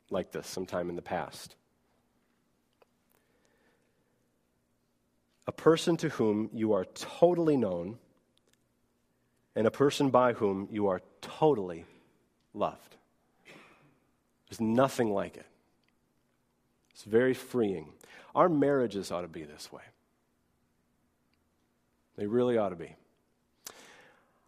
like 0.10 0.34
this 0.34 0.46
sometime 0.46 0.90
in 0.90 0.98
the 0.98 1.02
past? 1.02 1.56
A 5.48 5.54
person 5.54 5.96
to 5.96 6.10
whom 6.10 6.50
you 6.52 6.74
are 6.74 6.84
totally 6.96 7.56
known 7.56 7.98
and 9.56 9.68
a 9.68 9.72
person 9.72 10.10
by 10.10 10.34
whom 10.34 10.68
you 10.70 10.88
are 10.88 11.02
totally 11.22 11.86
loved. 12.54 12.98
There's 14.50 14.60
nothing 14.60 15.14
like 15.14 15.38
it. 15.38 15.48
It's 16.94 17.06
very 17.06 17.34
freeing. 17.34 17.94
Our 18.40 18.48
marriages 18.48 19.12
ought 19.12 19.24
to 19.24 19.28
be 19.28 19.44
this 19.44 19.70
way. 19.70 19.82
They 22.16 22.26
really 22.26 22.58
ought 22.58 22.70
to 22.70 22.78
be. 22.78 22.96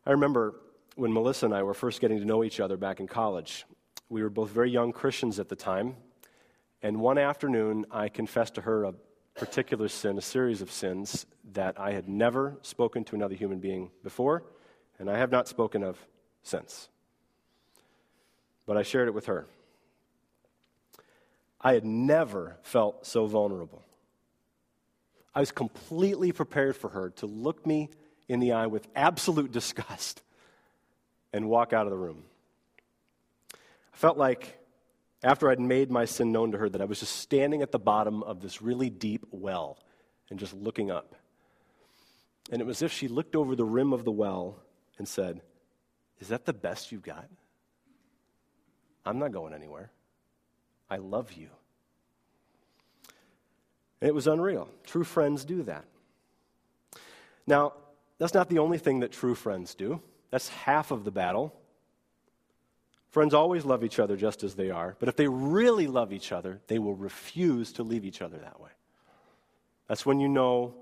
I 0.06 0.12
remember 0.12 0.56
when 0.96 1.12
Melissa 1.12 1.48
and 1.48 1.54
I 1.54 1.64
were 1.64 1.74
first 1.74 2.00
getting 2.00 2.18
to 2.18 2.24
know 2.24 2.46
each 2.46 2.62
other 2.62 2.78
back 2.78 3.02
in 3.02 3.08
college. 3.08 3.66
We 4.08 4.24
were 4.24 4.30
both 4.30 4.50
very 4.50 4.72
young 4.72 4.94
Christians 4.94 5.40
at 5.40 5.50
the 5.50 5.58
time. 5.58 5.98
And 6.82 7.02
one 7.02 7.18
afternoon, 7.18 7.86
I 7.92 8.08
confessed 8.08 8.56
to 8.56 8.62
her 8.62 8.86
a 8.86 8.94
particular 9.36 9.90
sin, 9.90 10.18
a 10.18 10.22
series 10.22 10.62
of 10.62 10.72
sins 10.72 11.26
that 11.52 11.78
I 11.78 11.92
had 11.92 12.08
never 12.08 12.56
spoken 12.62 13.04
to 13.04 13.16
another 13.18 13.36
human 13.36 13.60
being 13.60 13.92
before, 14.06 14.46
and 15.00 15.10
I 15.10 15.18
have 15.18 15.32
not 15.32 15.50
spoken 15.50 15.84
of 15.84 16.00
since. 16.44 16.88
But 18.66 18.78
I 18.78 18.84
shared 18.84 19.10
it 19.10 19.14
with 19.14 19.26
her. 19.26 19.48
I 21.62 21.74
had 21.74 21.86
never 21.86 22.58
felt 22.64 23.06
so 23.06 23.28
vulnerable. 23.28 23.84
I 25.34 25.40
was 25.40 25.52
completely 25.52 26.32
prepared 26.32 26.76
for 26.76 26.90
her 26.90 27.12
to 27.18 27.28
look 27.28 27.66
me 27.66 27.90
in 28.28 28.40
the 28.40 28.54
eye 28.54 28.68
with 28.68 28.88
absolute 28.96 29.52
disgust 29.60 30.22
and 31.32 31.48
walk 31.48 31.72
out 31.72 31.86
of 31.86 31.92
the 31.92 31.98
room. 31.98 32.24
I 33.54 33.98
felt 33.98 34.18
like 34.18 34.58
after 35.24 35.50
I'd 35.50 35.60
made 35.60 35.92
my 35.92 36.06
sin 36.06 36.32
known 36.32 36.52
to 36.52 36.58
her 36.58 36.68
that 36.68 36.82
I 36.82 36.86
was 36.86 37.00
just 37.00 37.18
standing 37.18 37.62
at 37.62 37.72
the 37.72 37.80
bottom 37.80 38.24
of 38.24 38.42
this 38.42 38.62
really 38.62 38.90
deep 38.90 39.26
well 39.32 39.78
and 40.30 40.40
just 40.40 40.54
looking 40.54 40.90
up. 40.90 41.16
And 42.52 42.62
it 42.62 42.66
was 42.66 42.78
as 42.78 42.88
if 42.88 42.92
she 42.92 43.08
looked 43.08 43.36
over 43.36 43.56
the 43.56 43.64
rim 43.64 43.94
of 43.94 44.04
the 44.04 44.12
well 44.12 44.58
and 44.98 45.08
said, 45.08 45.42
Is 46.20 46.30
that 46.30 46.46
the 46.46 46.54
best 46.54 46.92
you've 46.92 47.04
got? 47.04 47.30
I'm 49.06 49.20
not 49.20 49.32
going 49.32 49.54
anywhere. 49.54 49.92
I 50.92 50.98
love 50.98 51.32
you. 51.34 51.48
And 54.02 54.10
it 54.10 54.14
was 54.14 54.28
unreal. 54.28 54.68
True 54.84 55.06
friends 55.06 55.46
do 55.46 55.64
that. 55.64 55.86
Now, 57.48 57.74
that's 58.18 58.34
not 58.34 58.50
the 58.50 58.60
only 58.60 58.78
thing 58.78 59.00
that 59.00 59.12
true 59.12 59.34
friends 59.34 59.74
do, 59.74 60.02
that's 60.30 60.50
half 60.50 60.92
of 60.92 61.06
the 61.06 61.12
battle. 61.12 61.56
Friends 63.10 63.34
always 63.34 63.66
love 63.66 63.84
each 63.84 64.00
other 64.00 64.16
just 64.16 64.44
as 64.44 64.56
they 64.56 64.70
are, 64.70 64.96
but 65.00 65.10
if 65.10 65.16
they 65.16 65.28
really 65.28 65.88
love 65.88 66.14
each 66.14 66.32
other, 66.32 66.60
they 66.68 66.78
will 66.78 66.96
refuse 66.96 67.72
to 67.74 67.84
leave 67.84 68.06
each 68.06 68.22
other 68.22 68.38
that 68.38 68.60
way. 68.60 68.70
That's 69.88 70.06
when 70.06 70.20
you 70.20 70.30
know 70.30 70.76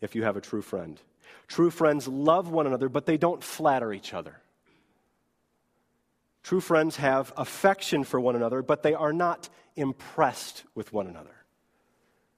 if 0.00 0.14
you 0.14 0.22
have 0.22 0.36
a 0.36 0.40
true 0.40 0.62
friend. 0.62 1.00
True 1.48 1.70
friends 1.70 2.06
love 2.06 2.50
one 2.50 2.66
another, 2.66 2.88
but 2.88 3.06
they 3.06 3.16
don't 3.16 3.42
flatter 3.42 3.92
each 3.92 4.14
other. 4.14 4.36
True 6.42 6.60
friends 6.60 6.96
have 6.96 7.32
affection 7.36 8.04
for 8.04 8.20
one 8.20 8.36
another, 8.36 8.62
but 8.62 8.82
they 8.82 8.94
are 8.94 9.12
not 9.12 9.48
impressed 9.76 10.64
with 10.74 10.92
one 10.92 11.06
another. 11.06 11.34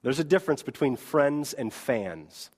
There's 0.02 0.18
a 0.18 0.24
difference 0.24 0.62
between 0.62 0.96
friends 0.96 1.52
and 1.52 1.72
fans. 1.72 2.50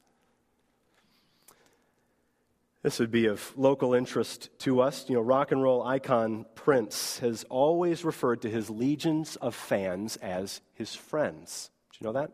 This 2.83 2.99
would 2.99 3.11
be 3.11 3.27
of 3.27 3.53
local 3.57 3.95
interest 3.95 4.51
to 4.61 4.81
us. 4.81 5.09
You 5.09 5.17
know, 5.17 5.23
rock 5.23 5.53
and 5.53 5.63
roll 5.63 5.83
icon 5.83 6.45
Prince 6.55 7.19
has 7.21 7.45
always 7.45 8.05
referred 8.05 8.43
to 8.43 8.51
his 8.51 8.69
legions 8.69 9.37
of 9.37 9.55
fans 9.55 10.17
as 10.17 10.61
his 10.75 10.95
friends. 10.95 11.71
Do 11.93 11.99
you 12.01 12.07
know 12.07 12.21
that? 12.21 12.31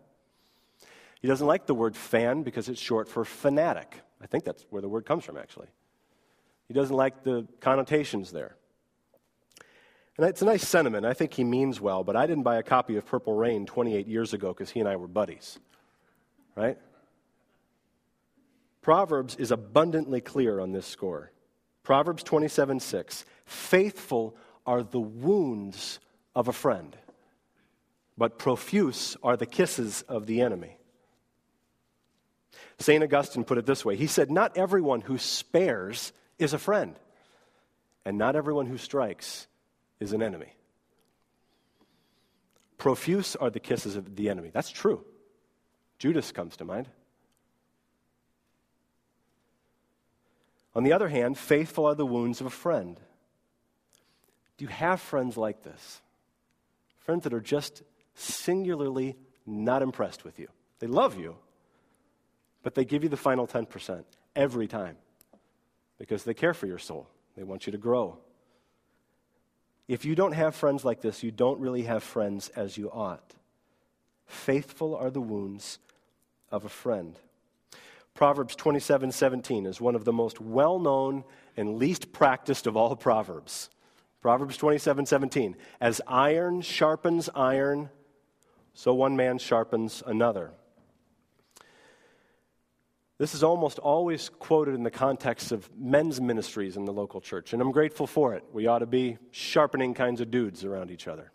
He 1.20 1.28
doesn't 1.28 1.46
like 1.46 1.66
the 1.66 1.74
word 1.74 1.96
fan 1.96 2.42
because 2.42 2.68
it's 2.68 2.80
short 2.80 3.08
for 3.08 3.24
fanatic. 3.24 4.00
I 4.20 4.26
think 4.26 4.44
that's 4.44 4.64
where 4.70 4.82
the 4.82 4.88
word 4.88 5.06
comes 5.06 5.24
from, 5.24 5.36
actually. 5.36 5.68
He 6.66 6.74
doesn't 6.74 6.96
like 6.96 7.22
the 7.22 7.46
connotations 7.60 8.32
there. 8.32 8.56
And 10.20 10.28
it's 10.28 10.42
a 10.42 10.44
nice 10.44 10.68
sentiment. 10.68 11.06
I 11.06 11.14
think 11.14 11.32
he 11.32 11.44
means 11.44 11.80
well, 11.80 12.04
but 12.04 12.14
I 12.14 12.26
didn't 12.26 12.42
buy 12.42 12.58
a 12.58 12.62
copy 12.62 12.96
of 12.96 13.06
Purple 13.06 13.32
Rain 13.32 13.64
28 13.64 14.06
years 14.06 14.34
ago 14.34 14.48
because 14.48 14.68
he 14.68 14.78
and 14.78 14.86
I 14.86 14.96
were 14.96 15.08
buddies. 15.08 15.58
Right? 16.54 16.76
Proverbs 18.82 19.36
is 19.36 19.50
abundantly 19.50 20.20
clear 20.20 20.60
on 20.60 20.72
this 20.72 20.84
score. 20.84 21.32
Proverbs 21.84 22.22
27 22.22 22.80
6. 22.80 23.24
Faithful 23.46 24.36
are 24.66 24.82
the 24.82 25.00
wounds 25.00 26.00
of 26.36 26.48
a 26.48 26.52
friend, 26.52 26.94
but 28.18 28.38
profuse 28.38 29.16
are 29.22 29.38
the 29.38 29.46
kisses 29.46 30.02
of 30.02 30.26
the 30.26 30.42
enemy. 30.42 30.76
St. 32.78 33.02
Augustine 33.02 33.44
put 33.44 33.56
it 33.56 33.64
this 33.64 33.86
way 33.86 33.96
He 33.96 34.06
said, 34.06 34.30
Not 34.30 34.58
everyone 34.58 35.00
who 35.00 35.16
spares 35.16 36.12
is 36.38 36.52
a 36.52 36.58
friend, 36.58 36.94
and 38.04 38.18
not 38.18 38.36
everyone 38.36 38.66
who 38.66 38.76
strikes 38.76 39.46
is 40.00 40.12
an 40.12 40.22
enemy. 40.22 40.54
Profuse 42.78 43.36
are 43.36 43.50
the 43.50 43.60
kisses 43.60 43.94
of 43.94 44.16
the 44.16 44.30
enemy. 44.30 44.50
That's 44.52 44.70
true. 44.70 45.04
Judas 45.98 46.32
comes 46.32 46.56
to 46.56 46.64
mind. 46.64 46.88
On 50.74 50.82
the 50.82 50.92
other 50.92 51.08
hand, 51.08 51.36
faithful 51.36 51.84
are 51.86 51.94
the 51.94 52.06
wounds 52.06 52.40
of 52.40 52.46
a 52.46 52.50
friend. 52.50 52.98
Do 54.56 54.64
you 54.64 54.70
have 54.70 55.00
friends 55.00 55.36
like 55.36 55.62
this? 55.62 56.00
Friends 57.00 57.24
that 57.24 57.34
are 57.34 57.40
just 57.40 57.82
singularly 58.14 59.16
not 59.44 59.82
impressed 59.82 60.24
with 60.24 60.38
you. 60.38 60.48
They 60.78 60.86
love 60.86 61.18
you, 61.18 61.36
but 62.62 62.74
they 62.74 62.84
give 62.84 63.02
you 63.02 63.08
the 63.08 63.16
final 63.16 63.46
10% 63.46 64.04
every 64.36 64.68
time 64.68 64.96
because 65.98 66.24
they 66.24 66.34
care 66.34 66.54
for 66.54 66.66
your 66.66 66.78
soul. 66.78 67.08
They 67.36 67.42
want 67.42 67.66
you 67.66 67.72
to 67.72 67.78
grow. 67.78 68.18
If 69.90 70.04
you 70.04 70.14
don't 70.14 70.34
have 70.34 70.54
friends 70.54 70.84
like 70.84 71.00
this, 71.00 71.24
you 71.24 71.32
don't 71.32 71.58
really 71.58 71.82
have 71.82 72.04
friends 72.04 72.48
as 72.50 72.78
you 72.78 72.92
ought. 72.92 73.34
Faithful 74.24 74.94
are 74.94 75.10
the 75.10 75.20
wounds 75.20 75.80
of 76.52 76.64
a 76.64 76.68
friend. 76.68 77.16
Proverbs 78.14 78.54
27 78.54 79.10
17 79.10 79.66
is 79.66 79.80
one 79.80 79.96
of 79.96 80.04
the 80.04 80.12
most 80.12 80.40
well 80.40 80.78
known 80.78 81.24
and 81.56 81.76
least 81.76 82.12
practiced 82.12 82.68
of 82.68 82.76
all 82.76 82.94
Proverbs. 82.94 83.68
Proverbs 84.20 84.56
27 84.56 85.06
17. 85.06 85.56
As 85.80 86.00
iron 86.06 86.60
sharpens 86.60 87.28
iron, 87.34 87.90
so 88.72 88.94
one 88.94 89.16
man 89.16 89.38
sharpens 89.38 90.04
another. 90.06 90.52
This 93.20 93.34
is 93.34 93.42
almost 93.42 93.78
always 93.78 94.30
quoted 94.30 94.74
in 94.74 94.82
the 94.82 94.90
context 94.90 95.52
of 95.52 95.68
men's 95.78 96.22
ministries 96.22 96.78
in 96.78 96.86
the 96.86 96.92
local 96.92 97.20
church, 97.20 97.52
and 97.52 97.60
I'm 97.60 97.70
grateful 97.70 98.06
for 98.06 98.32
it. 98.32 98.42
We 98.50 98.66
ought 98.66 98.78
to 98.78 98.86
be 98.86 99.18
sharpening 99.30 99.92
kinds 99.92 100.22
of 100.22 100.30
dudes 100.30 100.64
around 100.64 100.90
each 100.90 101.06
other. 101.06 101.30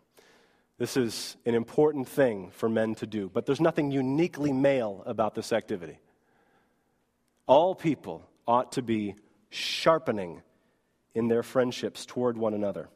This 0.80 0.98
is 0.98 1.38
an 1.46 1.54
important 1.54 2.08
thing 2.08 2.50
for 2.50 2.68
men 2.68 2.96
to 2.96 3.06
do, 3.06 3.30
but 3.32 3.46
there's 3.46 3.62
nothing 3.62 3.92
uniquely 3.92 4.52
male 4.52 5.04
about 5.06 5.36
this 5.36 5.54
activity. 5.54 6.00
All 7.46 7.76
people 7.76 8.28
ought 8.48 8.72
to 8.72 8.82
be 8.82 9.14
sharpening 9.52 10.42
in 11.14 11.28
their 11.28 11.44
friendships 11.44 12.04
toward 12.04 12.36
one 12.36 12.56
another. 12.56 12.90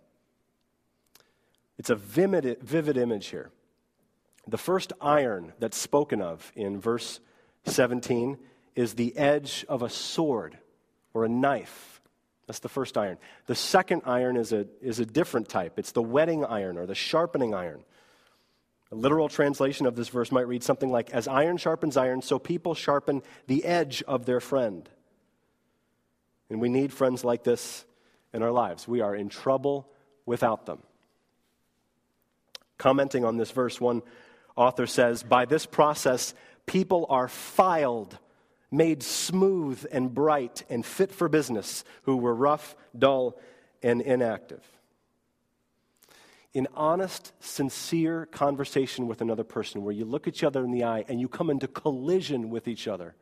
It's 1.78 1.91
a 1.91 1.95
vivid, 1.95 2.58
vivid 2.63 2.97
image 2.97 3.28
here. 3.28 3.52
The 4.47 4.58
first 4.58 4.93
iron 4.99 5.54
that's 5.60 5.78
spoken 5.78 6.23
of 6.23 6.52
in 6.56 6.82
verse 6.82 7.19
17 7.65 8.39
is 8.80 8.94
the 8.94 9.15
edge 9.18 9.65
of 9.68 9.82
a 9.82 9.89
sword 9.89 10.58
or 11.13 11.26
a 11.26 11.30
knife. 11.30 12.00
That's 12.48 12.60
the 12.60 12.70
first 12.70 12.98
iron. 12.98 13.18
The 13.46 13.54
second 13.54 14.04
iron 14.06 14.38
is 14.38 14.54
a, 14.54 14.68
is 14.82 15.02
a 15.02 15.06
different 15.06 15.50
type. 15.50 15.78
It's 15.78 15.92
the 15.92 16.02
whetting 16.02 16.46
iron 16.46 16.78
or 16.78 16.86
the 16.86 16.96
sharpening 16.96 17.54
iron. 17.54 17.84
A 18.94 18.96
literal 18.96 19.28
translation 19.28 19.86
of 19.86 19.98
this 19.98 20.08
verse 20.08 20.32
might 20.32 20.48
read 20.48 20.63
something 20.63 20.89
like 20.89 21.10
As 21.10 21.28
iron 21.28 21.58
sharpens 21.58 21.98
iron, 21.98 22.22
so 22.22 22.39
people 22.39 22.74
sharpen 22.74 23.22
the 23.48 23.65
edge 23.65 24.02
of 24.04 24.26
their 24.26 24.39
friend. 24.39 24.88
And 26.50 26.62
we 26.62 26.70
need 26.70 26.94
friends 26.94 27.26
like 27.26 27.44
this 27.44 27.84
in 28.34 28.42
our 28.42 28.52
lives. 28.52 28.88
We 28.88 29.02
are 29.02 29.13
in 29.13 29.28
trouble 29.28 29.89
without 30.26 30.65
them. 30.65 30.84
Commenting 32.78 33.26
on 33.26 33.36
this 33.36 33.52
verse, 33.52 33.82
one 33.82 34.04
author 34.56 34.88
says 34.88 35.22
By 35.22 35.44
this 35.44 35.65
process, 35.65 36.34
people 36.65 37.08
are 37.10 37.28
filed 37.28 38.18
made 38.71 39.01
smooth 39.01 39.86
and 39.91 40.13
bright 40.13 40.63
and 40.69 40.86
fit 40.86 41.12
for 41.12 41.27
business, 41.27 41.84
who 42.03 42.17
were 42.17 42.36
rough, 42.36 42.75
dull, 42.97 43.39
and 43.82 44.01
inactive. 44.01 44.63
In 46.53 46.67
honest, 46.73 47.32
sincere 47.39 48.25
conversation 48.25 49.08
with 49.08 49.21
another 49.21 49.43
person, 49.43 49.84
where 49.84 49.93
you 49.93 50.05
look 50.05 50.27
each 50.27 50.43
other 50.43 50.63
in 50.63 50.71
the 50.71 50.84
eye 50.84 51.05
and 51.08 51.19
you 51.19 51.27
come 51.27 51.49
into 51.49 51.67
collision 51.67 52.49
with 52.49 52.67
each 52.67 52.88
other, 52.88 53.15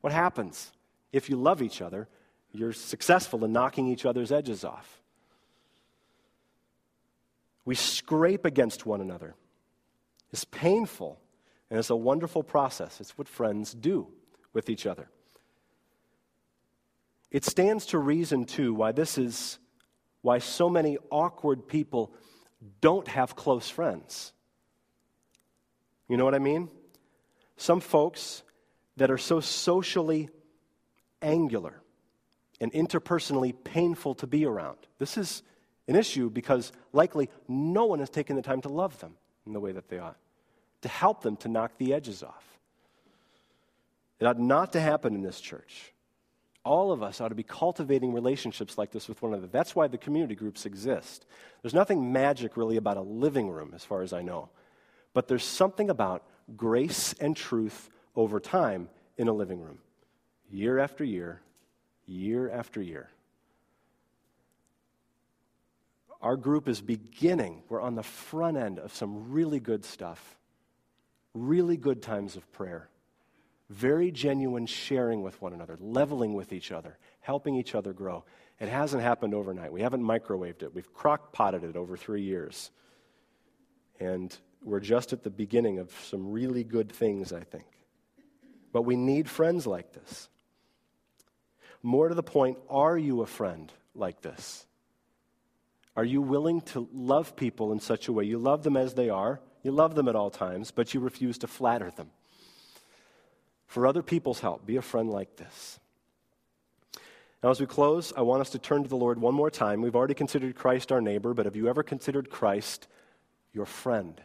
what 0.00 0.12
happens? 0.12 0.72
If 1.12 1.28
you 1.28 1.36
love 1.36 1.60
each 1.62 1.82
other, 1.82 2.08
you're 2.52 2.72
successful 2.72 3.44
in 3.44 3.52
knocking 3.52 3.88
each 3.88 4.06
other's 4.06 4.32
edges 4.32 4.64
off. 4.64 5.00
We 7.64 7.74
scrape 7.74 8.44
against 8.44 8.86
one 8.86 9.00
another. 9.00 9.34
It's 10.32 10.44
painful, 10.44 11.20
and 11.70 11.78
it's 11.78 11.90
a 11.90 11.96
wonderful 11.96 12.42
process. 12.42 13.00
It's 13.00 13.18
what 13.18 13.28
friends 13.28 13.74
do 13.74 14.08
with 14.52 14.70
each 14.70 14.86
other. 14.86 15.08
It 17.30 17.44
stands 17.44 17.86
to 17.86 17.98
reason, 17.98 18.44
too, 18.44 18.72
why 18.74 18.92
this 18.92 19.18
is 19.18 19.58
why 20.22 20.38
so 20.38 20.68
many 20.68 20.98
awkward 21.10 21.68
people 21.68 22.12
don't 22.80 23.06
have 23.08 23.36
close 23.36 23.68
friends. 23.68 24.32
You 26.08 26.16
know 26.16 26.24
what 26.24 26.34
I 26.34 26.38
mean? 26.38 26.68
Some 27.56 27.80
folks 27.80 28.42
that 28.96 29.10
are 29.10 29.18
so 29.18 29.40
socially 29.40 30.28
angular 31.22 31.80
and 32.60 32.72
interpersonally 32.72 33.54
painful 33.62 34.14
to 34.16 34.26
be 34.26 34.44
around. 34.44 34.78
This 34.98 35.16
is 35.16 35.42
an 35.86 35.96
issue 35.96 36.30
because 36.30 36.72
likely 36.92 37.30
no 37.46 37.86
one 37.86 38.00
has 38.00 38.10
taken 38.10 38.36
the 38.36 38.42
time 38.42 38.60
to 38.62 38.68
love 38.68 38.98
them 39.00 39.14
in 39.46 39.52
the 39.52 39.60
way 39.60 39.72
that 39.72 39.88
they 39.88 39.98
ought, 39.98 40.18
to 40.82 40.88
help 40.88 41.22
them 41.22 41.36
to 41.36 41.48
knock 41.48 41.72
the 41.78 41.94
edges 41.94 42.22
off. 42.22 42.57
It 44.20 44.26
ought 44.26 44.38
not 44.38 44.72
to 44.72 44.80
happen 44.80 45.14
in 45.14 45.22
this 45.22 45.40
church. 45.40 45.92
All 46.64 46.92
of 46.92 47.02
us 47.02 47.20
ought 47.20 47.28
to 47.28 47.34
be 47.34 47.44
cultivating 47.44 48.12
relationships 48.12 48.76
like 48.76 48.90
this 48.90 49.08
with 49.08 49.22
one 49.22 49.32
another. 49.32 49.46
That's 49.46 49.76
why 49.76 49.86
the 49.86 49.96
community 49.96 50.34
groups 50.34 50.66
exist. 50.66 51.24
There's 51.62 51.74
nothing 51.74 52.12
magic 52.12 52.56
really 52.56 52.76
about 52.76 52.96
a 52.96 53.02
living 53.02 53.48
room, 53.48 53.72
as 53.74 53.84
far 53.84 54.02
as 54.02 54.12
I 54.12 54.22
know. 54.22 54.50
But 55.14 55.28
there's 55.28 55.44
something 55.44 55.88
about 55.88 56.24
grace 56.56 57.14
and 57.14 57.36
truth 57.36 57.88
over 58.16 58.40
time 58.40 58.88
in 59.16 59.28
a 59.28 59.32
living 59.32 59.60
room, 59.60 59.78
year 60.50 60.78
after 60.78 61.04
year, 61.04 61.40
year 62.06 62.50
after 62.50 62.82
year. 62.82 63.08
Our 66.20 66.36
group 66.36 66.68
is 66.68 66.80
beginning. 66.80 67.62
We're 67.68 67.80
on 67.80 67.94
the 67.94 68.02
front 68.02 68.56
end 68.56 68.80
of 68.80 68.92
some 68.92 69.30
really 69.30 69.60
good 69.60 69.84
stuff, 69.84 70.36
really 71.32 71.76
good 71.76 72.02
times 72.02 72.34
of 72.34 72.50
prayer 72.52 72.88
very 73.70 74.10
genuine 74.10 74.66
sharing 74.66 75.22
with 75.22 75.40
one 75.42 75.52
another, 75.52 75.76
leveling 75.80 76.34
with 76.34 76.52
each 76.52 76.72
other, 76.72 76.98
helping 77.20 77.54
each 77.54 77.74
other 77.74 77.92
grow. 77.92 78.24
It 78.60 78.68
hasn't 78.68 79.02
happened 79.02 79.34
overnight. 79.34 79.72
We 79.72 79.82
haven't 79.82 80.02
microwaved 80.02 80.62
it. 80.62 80.74
We've 80.74 80.92
crock 80.92 81.32
potted 81.32 81.64
it 81.64 81.76
over 81.76 81.96
three 81.96 82.22
years. 82.22 82.70
And 84.00 84.36
we're 84.62 84.80
just 84.80 85.12
at 85.12 85.22
the 85.22 85.30
beginning 85.30 85.78
of 85.78 85.92
some 86.04 86.32
really 86.32 86.64
good 86.64 86.90
things, 86.90 87.32
I 87.32 87.40
think. 87.40 87.66
But 88.72 88.82
we 88.82 88.96
need 88.96 89.28
friends 89.28 89.66
like 89.66 89.92
this. 89.92 90.28
More 91.82 92.08
to 92.08 92.14
the 92.14 92.22
point, 92.22 92.58
are 92.68 92.98
you 92.98 93.22
a 93.22 93.26
friend 93.26 93.72
like 93.94 94.22
this? 94.22 94.66
Are 95.94 96.04
you 96.04 96.22
willing 96.22 96.60
to 96.62 96.88
love 96.92 97.36
people 97.36 97.72
in 97.72 97.80
such 97.80 98.08
a 98.08 98.12
way? 98.12 98.24
You 98.24 98.38
love 98.38 98.62
them 98.62 98.76
as 98.76 98.94
they 98.94 99.10
are, 99.10 99.40
you 99.62 99.72
love 99.72 99.94
them 99.94 100.08
at 100.08 100.16
all 100.16 100.30
times, 100.30 100.70
but 100.70 100.94
you 100.94 101.00
refuse 101.00 101.38
to 101.38 101.46
flatter 101.46 101.90
them 101.90 102.10
for 103.68 103.86
other 103.86 104.02
people's 104.02 104.40
help. 104.40 104.66
Be 104.66 104.76
a 104.76 104.82
friend 104.82 105.08
like 105.08 105.36
this. 105.36 105.78
Now, 107.42 107.50
as 107.50 107.60
we 107.60 107.66
close, 107.66 108.12
I 108.16 108.22
want 108.22 108.40
us 108.40 108.50
to 108.50 108.58
turn 108.58 108.82
to 108.82 108.88
the 108.88 108.96
Lord 108.96 109.20
one 109.20 109.34
more 109.34 109.50
time. 109.50 109.80
We've 109.80 109.94
already 109.94 110.14
considered 110.14 110.56
Christ 110.56 110.90
our 110.90 111.00
neighbor, 111.00 111.34
but 111.34 111.46
have 111.46 111.54
you 111.54 111.68
ever 111.68 111.84
considered 111.84 112.30
Christ 112.30 112.88
your 113.52 113.66
friend? 113.66 114.20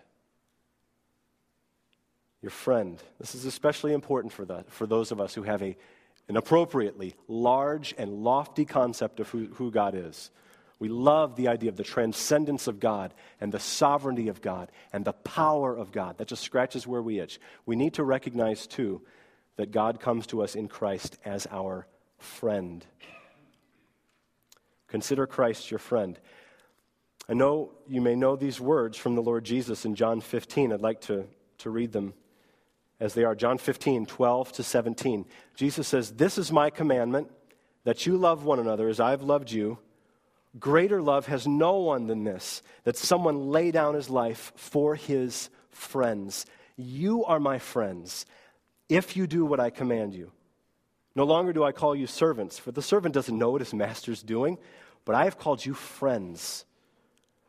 Your 2.41 2.49
friend. 2.49 3.01
This 3.19 3.35
is 3.35 3.45
especially 3.45 3.93
important 3.93 4.33
for, 4.33 4.45
the, 4.45 4.65
for 4.69 4.87
those 4.87 5.11
of 5.11 5.21
us 5.21 5.35
who 5.35 5.43
have 5.43 5.61
a 5.61 5.77
an 6.29 6.37
appropriately 6.37 7.15
large 7.27 7.93
and 7.97 8.23
lofty 8.23 8.65
concept 8.65 9.19
of 9.19 9.29
who, 9.29 9.47
who 9.55 9.71
God 9.71 9.93
is. 9.95 10.31
We 10.79 10.89
love 10.89 11.35
the 11.35 11.47
idea 11.47 11.69
of 11.69 11.77
the 11.77 11.83
transcendence 11.83 12.67
of 12.67 12.79
God 12.79 13.13
and 13.39 13.51
the 13.51 13.59
sovereignty 13.59 14.27
of 14.27 14.41
God 14.41 14.71
and 14.91 15.05
the 15.05 15.13
power 15.13 15.75
of 15.75 15.91
God. 15.91 16.17
That 16.17 16.27
just 16.27 16.43
scratches 16.43 16.87
where 16.87 17.01
we 17.01 17.19
itch. 17.19 17.39
We 17.65 17.75
need 17.75 17.93
to 17.95 18.03
recognize, 18.03 18.67
too, 18.67 19.01
that 19.55 19.71
God 19.71 19.99
comes 19.99 20.27
to 20.27 20.41
us 20.41 20.55
in 20.55 20.67
Christ 20.67 21.17
as 21.25 21.47
our 21.51 21.87
friend. 22.17 22.85
Consider 24.87 25.27
Christ 25.27 25.71
your 25.71 25.79
friend. 25.79 26.19
I 27.29 27.33
know 27.33 27.71
you 27.87 28.01
may 28.01 28.15
know 28.15 28.35
these 28.35 28.59
words 28.59 28.97
from 28.97 29.15
the 29.15 29.21
Lord 29.21 29.43
Jesus 29.43 29.85
in 29.85 29.95
John 29.95 30.21
15. 30.21 30.73
I'd 30.73 30.81
like 30.81 31.01
to, 31.01 31.25
to 31.59 31.69
read 31.69 31.91
them 31.91 32.13
as 32.99 33.13
they 33.13 33.23
are. 33.23 33.35
John 33.35 33.57
15, 33.57 34.05
12 34.05 34.51
to 34.53 34.63
17. 34.63 35.25
Jesus 35.55 35.87
says, 35.87 36.11
This 36.11 36.37
is 36.37 36.51
my 36.51 36.69
commandment, 36.69 37.31
that 37.85 38.05
you 38.05 38.17
love 38.17 38.43
one 38.43 38.59
another 38.59 38.87
as 38.87 38.99
I've 38.99 39.21
loved 39.21 39.51
you. 39.51 39.77
Greater 40.59 41.01
love 41.01 41.25
has 41.27 41.47
no 41.47 41.77
one 41.77 42.07
than 42.07 42.23
this, 42.23 42.61
that 42.83 42.97
someone 42.97 43.49
lay 43.49 43.71
down 43.71 43.95
his 43.95 44.09
life 44.09 44.53
for 44.55 44.95
his 44.95 45.49
friends. 45.71 46.45
You 46.75 47.25
are 47.25 47.39
my 47.39 47.57
friends 47.57 48.25
if 48.89 49.15
you 49.15 49.27
do 49.27 49.45
what 49.45 49.59
I 49.59 49.69
command 49.69 50.13
you. 50.13 50.31
No 51.15 51.25
longer 51.25 51.53
do 51.53 51.63
I 51.63 51.71
call 51.71 51.95
you 51.95 52.07
servants, 52.07 52.57
for 52.57 52.71
the 52.71 52.81
servant 52.81 53.13
doesn't 53.13 53.37
know 53.37 53.51
what 53.51 53.61
his 53.61 53.73
master's 53.73 54.23
doing, 54.23 54.57
but 55.05 55.15
I 55.15 55.25
have 55.25 55.37
called 55.37 55.65
you 55.65 55.73
friends. 55.73 56.65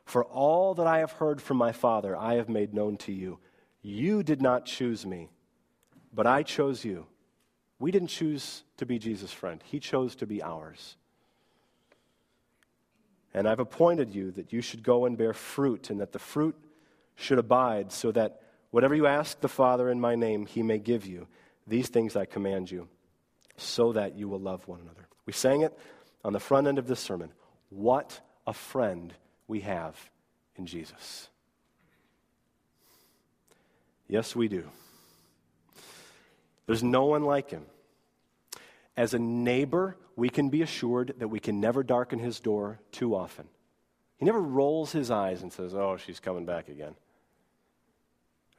For 0.05 0.25
all 0.25 0.75
that 0.75 0.87
I 0.87 0.99
have 0.99 1.13
heard 1.13 1.41
from 1.41 1.57
my 1.57 1.73
Father, 1.73 2.17
I 2.17 2.35
have 2.35 2.49
made 2.49 2.75
known 2.75 2.97
to 2.99 3.13
you. 3.13 3.39
You 3.81 4.23
did 4.23 4.43
not 4.43 4.67
choose 4.67 5.07
me, 5.07 5.31
but 6.13 6.27
I 6.27 6.43
chose 6.43 6.85
you. 6.85 7.07
We 7.79 7.91
didn't 7.91 8.09
choose 8.09 8.65
to 8.77 8.87
be 8.87 8.99
Jesus' 8.99 9.33
friend, 9.33 9.63
He 9.65 9.81
chose 9.81 10.15
to 10.17 10.27
be 10.27 10.43
ours. 10.43 10.97
And 13.33 13.49
I've 13.49 13.59
appointed 13.59 14.15
you 14.15 14.31
that 14.33 14.53
you 14.53 14.61
should 14.61 14.83
go 14.83 15.07
and 15.07 15.19
bear 15.19 15.33
fruit, 15.33 15.91
and 15.91 16.01
that 16.01 16.13
the 16.13 16.19
fruit 16.19 16.57
should 17.17 17.39
abide, 17.39 17.93
so 17.93 18.13
that 18.13 18.41
whatever 18.75 18.97
you 18.97 19.07
ask 19.07 19.41
the 19.41 19.49
Father 19.49 19.89
in 19.89 20.01
my 20.01 20.17
name, 20.17 20.47
he 20.47 20.61
may 20.61 20.81
give 20.81 21.07
you. 21.07 21.29
These 21.65 21.91
things 21.91 22.17
I 22.17 22.25
command 22.25 22.73
you, 22.73 22.89
so 23.57 23.93
that 23.93 24.17
you 24.17 24.29
will 24.29 24.41
love 24.41 24.67
one 24.67 24.81
another. 24.81 25.07
We 25.27 25.33
sang 25.33 25.61
it 25.61 25.79
on 26.25 26.33
the 26.33 26.41
front 26.41 26.67
end 26.67 26.81
of 26.81 26.89
this 26.89 26.99
sermon. 26.99 27.31
What 27.71 28.21
a 28.49 28.53
friend 28.53 29.15
we 29.47 29.61
have 29.61 29.97
in 30.57 30.67
Jesus. 30.67 31.29
Yes, 34.09 34.35
we 34.35 34.49
do. 34.49 34.69
There's 36.67 36.83
no 36.83 37.05
one 37.05 37.23
like 37.23 37.51
him. 37.51 37.67
As 38.97 39.15
a 39.15 39.21
neighbor, 39.21 39.97
we 40.17 40.29
can 40.29 40.49
be 40.49 40.63
assured 40.63 41.15
that 41.19 41.29
we 41.29 41.39
can 41.39 41.61
never 41.61 41.85
darken 41.85 42.19
his 42.19 42.41
door 42.41 42.81
too 42.91 43.15
often. 43.15 43.47
He 44.17 44.25
never 44.25 44.41
rolls 44.41 44.91
his 44.91 45.13
eyes 45.13 45.43
and 45.43 45.53
says, 45.53 45.77
Oh, 45.77 45.97
she's 45.97 46.19
coming 46.19 46.45
back 46.45 46.69
again. 46.69 46.97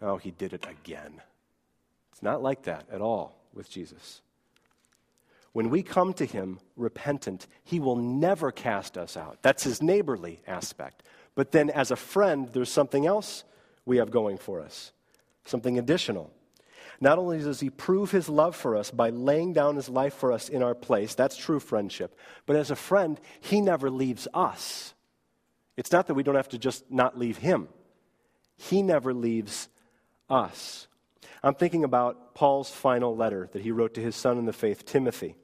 Oh, 0.01 0.17
he 0.17 0.31
did 0.31 0.53
it 0.53 0.65
again. 0.69 1.21
It's 2.11 2.23
not 2.23 2.41
like 2.41 2.63
that 2.63 2.85
at 2.91 3.01
all 3.01 3.37
with 3.53 3.69
Jesus. 3.69 4.21
When 5.53 5.69
we 5.69 5.83
come 5.83 6.13
to 6.13 6.25
him 6.25 6.59
repentant, 6.75 7.47
he 7.63 7.79
will 7.79 7.95
never 7.95 8.51
cast 8.51 8.97
us 8.97 9.15
out. 9.15 9.39
That's 9.41 9.63
his 9.63 9.81
neighborly 9.81 10.41
aspect. 10.47 11.03
But 11.33 11.51
then, 11.51 11.69
as 11.69 11.91
a 11.91 11.95
friend, 11.95 12.49
there's 12.51 12.71
something 12.71 13.05
else 13.05 13.45
we 13.85 13.97
have 13.97 14.11
going 14.11 14.37
for 14.37 14.61
us, 14.61 14.91
something 15.45 15.77
additional. 15.77 16.31
Not 16.99 17.19
only 17.19 17.39
does 17.39 17.59
he 17.59 17.69
prove 17.69 18.11
his 18.11 18.29
love 18.29 18.55
for 18.55 18.75
us 18.75 18.91
by 18.91 19.09
laying 19.09 19.53
down 19.53 19.75
his 19.75 19.89
life 19.89 20.13
for 20.13 20.31
us 20.31 20.49
in 20.49 20.63
our 20.63 20.75
place, 20.75 21.15
that's 21.15 21.35
true 21.35 21.59
friendship, 21.59 22.17
but 22.45 22.55
as 22.55 22.71
a 22.71 22.75
friend, 22.75 23.19
he 23.41 23.61
never 23.61 23.89
leaves 23.89 24.27
us. 24.33 24.93
It's 25.77 25.91
not 25.91 26.07
that 26.07 26.13
we 26.13 26.23
don't 26.23 26.35
have 26.35 26.49
to 26.49 26.57
just 26.57 26.89
not 26.89 27.17
leave 27.17 27.37
him, 27.37 27.67
he 28.57 28.81
never 28.81 29.13
leaves 29.13 29.67
us. 30.29 30.87
I'm 31.43 31.55
thinking 31.55 31.83
about 31.83 32.33
Paul's 32.33 32.69
final 32.69 33.15
letter 33.15 33.49
that 33.53 33.61
he 33.61 33.71
wrote 33.71 33.93
to 33.95 34.01
his 34.01 34.15
son 34.15 34.37
in 34.37 34.45
the 34.45 34.53
faith, 34.53 34.85
Timothy. 34.85 35.35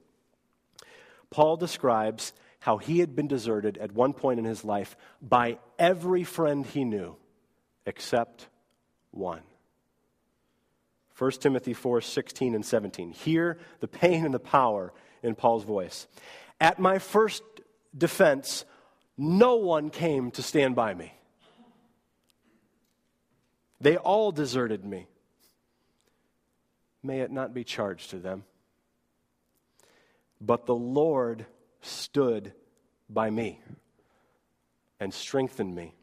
Paul 1.29 1.57
describes 1.57 2.33
how 2.59 2.77
he 2.77 2.99
had 2.99 3.15
been 3.15 3.27
deserted 3.27 3.77
at 3.77 3.91
one 3.91 4.13
point 4.13 4.39
in 4.39 4.45
his 4.45 4.63
life 4.63 4.95
by 5.21 5.59
every 5.79 6.23
friend 6.23 6.65
he 6.65 6.83
knew 6.83 7.15
except 7.85 8.47
one. 9.11 9.41
1 11.17 11.31
Timothy 11.33 11.73
4 11.73 12.01
16 12.01 12.55
and 12.55 12.65
17. 12.65 13.11
Hear 13.11 13.59
the 13.79 13.87
pain 13.87 14.25
and 14.25 14.33
the 14.33 14.39
power 14.39 14.91
in 15.21 15.35
Paul's 15.35 15.63
voice. 15.63 16.07
At 16.59 16.79
my 16.79 16.99
first 16.99 17.43
defense, 17.95 18.65
no 19.17 19.57
one 19.57 19.89
came 19.89 20.31
to 20.31 20.41
stand 20.41 20.75
by 20.75 20.93
me. 20.93 21.13
They 23.81 23.97
all 23.97 24.31
deserted 24.31 24.85
me. 24.85 25.07
May 27.01 27.21
it 27.21 27.31
not 27.31 27.51
be 27.51 27.63
charged 27.63 28.11
to 28.11 28.19
them. 28.19 28.43
But 30.39 30.67
the 30.67 30.75
Lord 30.75 31.47
stood 31.81 32.53
by 33.09 33.31
me 33.31 33.59
and 34.99 35.11
strengthened 35.11 35.75
me. 35.75 35.95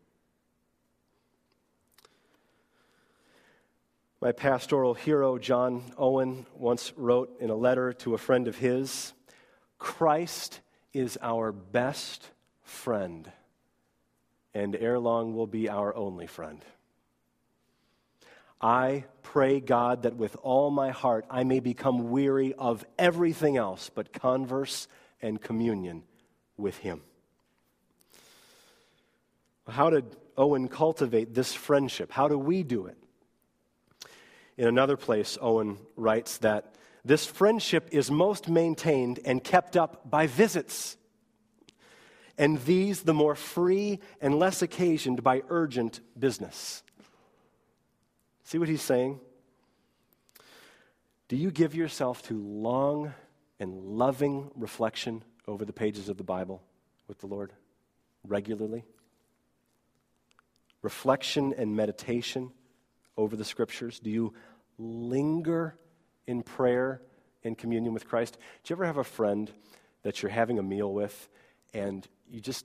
My 4.21 4.33
pastoral 4.33 4.95
hero, 4.95 5.39
John 5.39 5.85
Owen, 5.97 6.47
once 6.57 6.93
wrote 6.97 7.41
in 7.41 7.51
a 7.51 7.55
letter 7.55 7.93
to 7.93 8.15
a 8.15 8.19
friend 8.19 8.49
of 8.49 8.57
his 8.57 9.13
Christ 9.79 10.61
is 10.93 11.17
our 11.23 11.53
best 11.53 12.29
friend, 12.65 13.31
and 14.53 14.75
ere 14.75 14.99
long 14.99 15.37
will 15.37 15.47
be 15.47 15.69
our 15.69 15.95
only 15.95 16.27
friend. 16.27 16.65
I 18.61 19.05
pray, 19.23 19.61
God, 19.61 20.03
that 20.03 20.17
with 20.17 20.37
all 20.43 20.71
my 20.71 20.91
heart 20.91 21.25
I 21.31 21.45
may 21.45 21.61
become 21.61 22.11
weary 22.11 22.55
of 22.55 22.85
everything 22.99 23.57
else 23.57 23.91
but 23.95 24.13
converse 24.13 24.89
and 25.23 25.41
communion 25.41 26.03
with 26.57 26.77
Him. 26.79 27.03
How 29.69 29.91
did 29.91 30.17
Owen 30.37 30.69
cultivate 30.69 31.35
this 31.35 31.55
friendship? 31.55 32.11
How 32.11 32.27
do 32.29 32.39
we 32.39 32.63
do 32.63 32.87
it? 32.87 32.97
In 34.57 34.67
another 34.67 34.97
place, 34.97 35.39
Owen 35.41 35.79
writes 35.95 36.39
that 36.39 36.75
this 37.05 37.27
friendship 37.27 37.89
is 37.93 38.11
most 38.11 38.49
maintained 38.49 39.21
and 39.25 39.43
kept 39.43 39.77
up 39.77 40.11
by 40.11 40.27
visits, 40.27 40.97
and 42.37 42.59
these 42.65 43.03
the 43.03 43.15
more 43.15 43.35
free 43.35 44.01
and 44.21 44.39
less 44.39 44.63
occasioned 44.63 45.23
by 45.23 45.43
urgent 45.49 46.01
business. 46.19 46.83
See 48.49 48.57
what 48.57 48.71
he's 48.71 48.81
saying? 48.81 49.21
Do 51.29 51.37
you 51.37 51.51
give 51.51 51.75
yourself 51.75 52.23
to 52.29 52.35
long 52.43 53.13
and 53.61 53.79
loving 53.79 54.51
reflection 54.57 55.23
over 55.47 55.67
the 55.67 55.73
pages 55.75 56.09
of 56.09 56.17
the 56.17 56.25
Bible 56.25 56.63
with 57.09 57.19
the 57.19 57.27
Lord 57.27 57.53
regularly? 58.27 58.87
Reflection 60.81 61.53
and 61.59 61.77
meditation 61.77 62.51
over 63.19 63.37
the 63.37 63.45
scriptures? 63.45 64.01
Do 64.01 64.09
you 64.09 64.33
linger 64.79 65.77
in 66.27 66.43
prayer 66.43 67.03
in 67.43 67.55
communion 67.55 67.93
with 67.93 68.09
Christ? 68.09 68.39
Do 68.65 68.73
you 68.73 68.77
ever 68.77 68.87
have 68.87 68.97
a 68.97 69.05
friend 69.05 69.53
that 70.05 70.23
you're 70.23 70.33
having 70.33 70.59
a 70.59 70.63
meal 70.63 70.91
with 70.91 71.29
and 71.75 72.09
you 72.27 72.41
just 72.41 72.65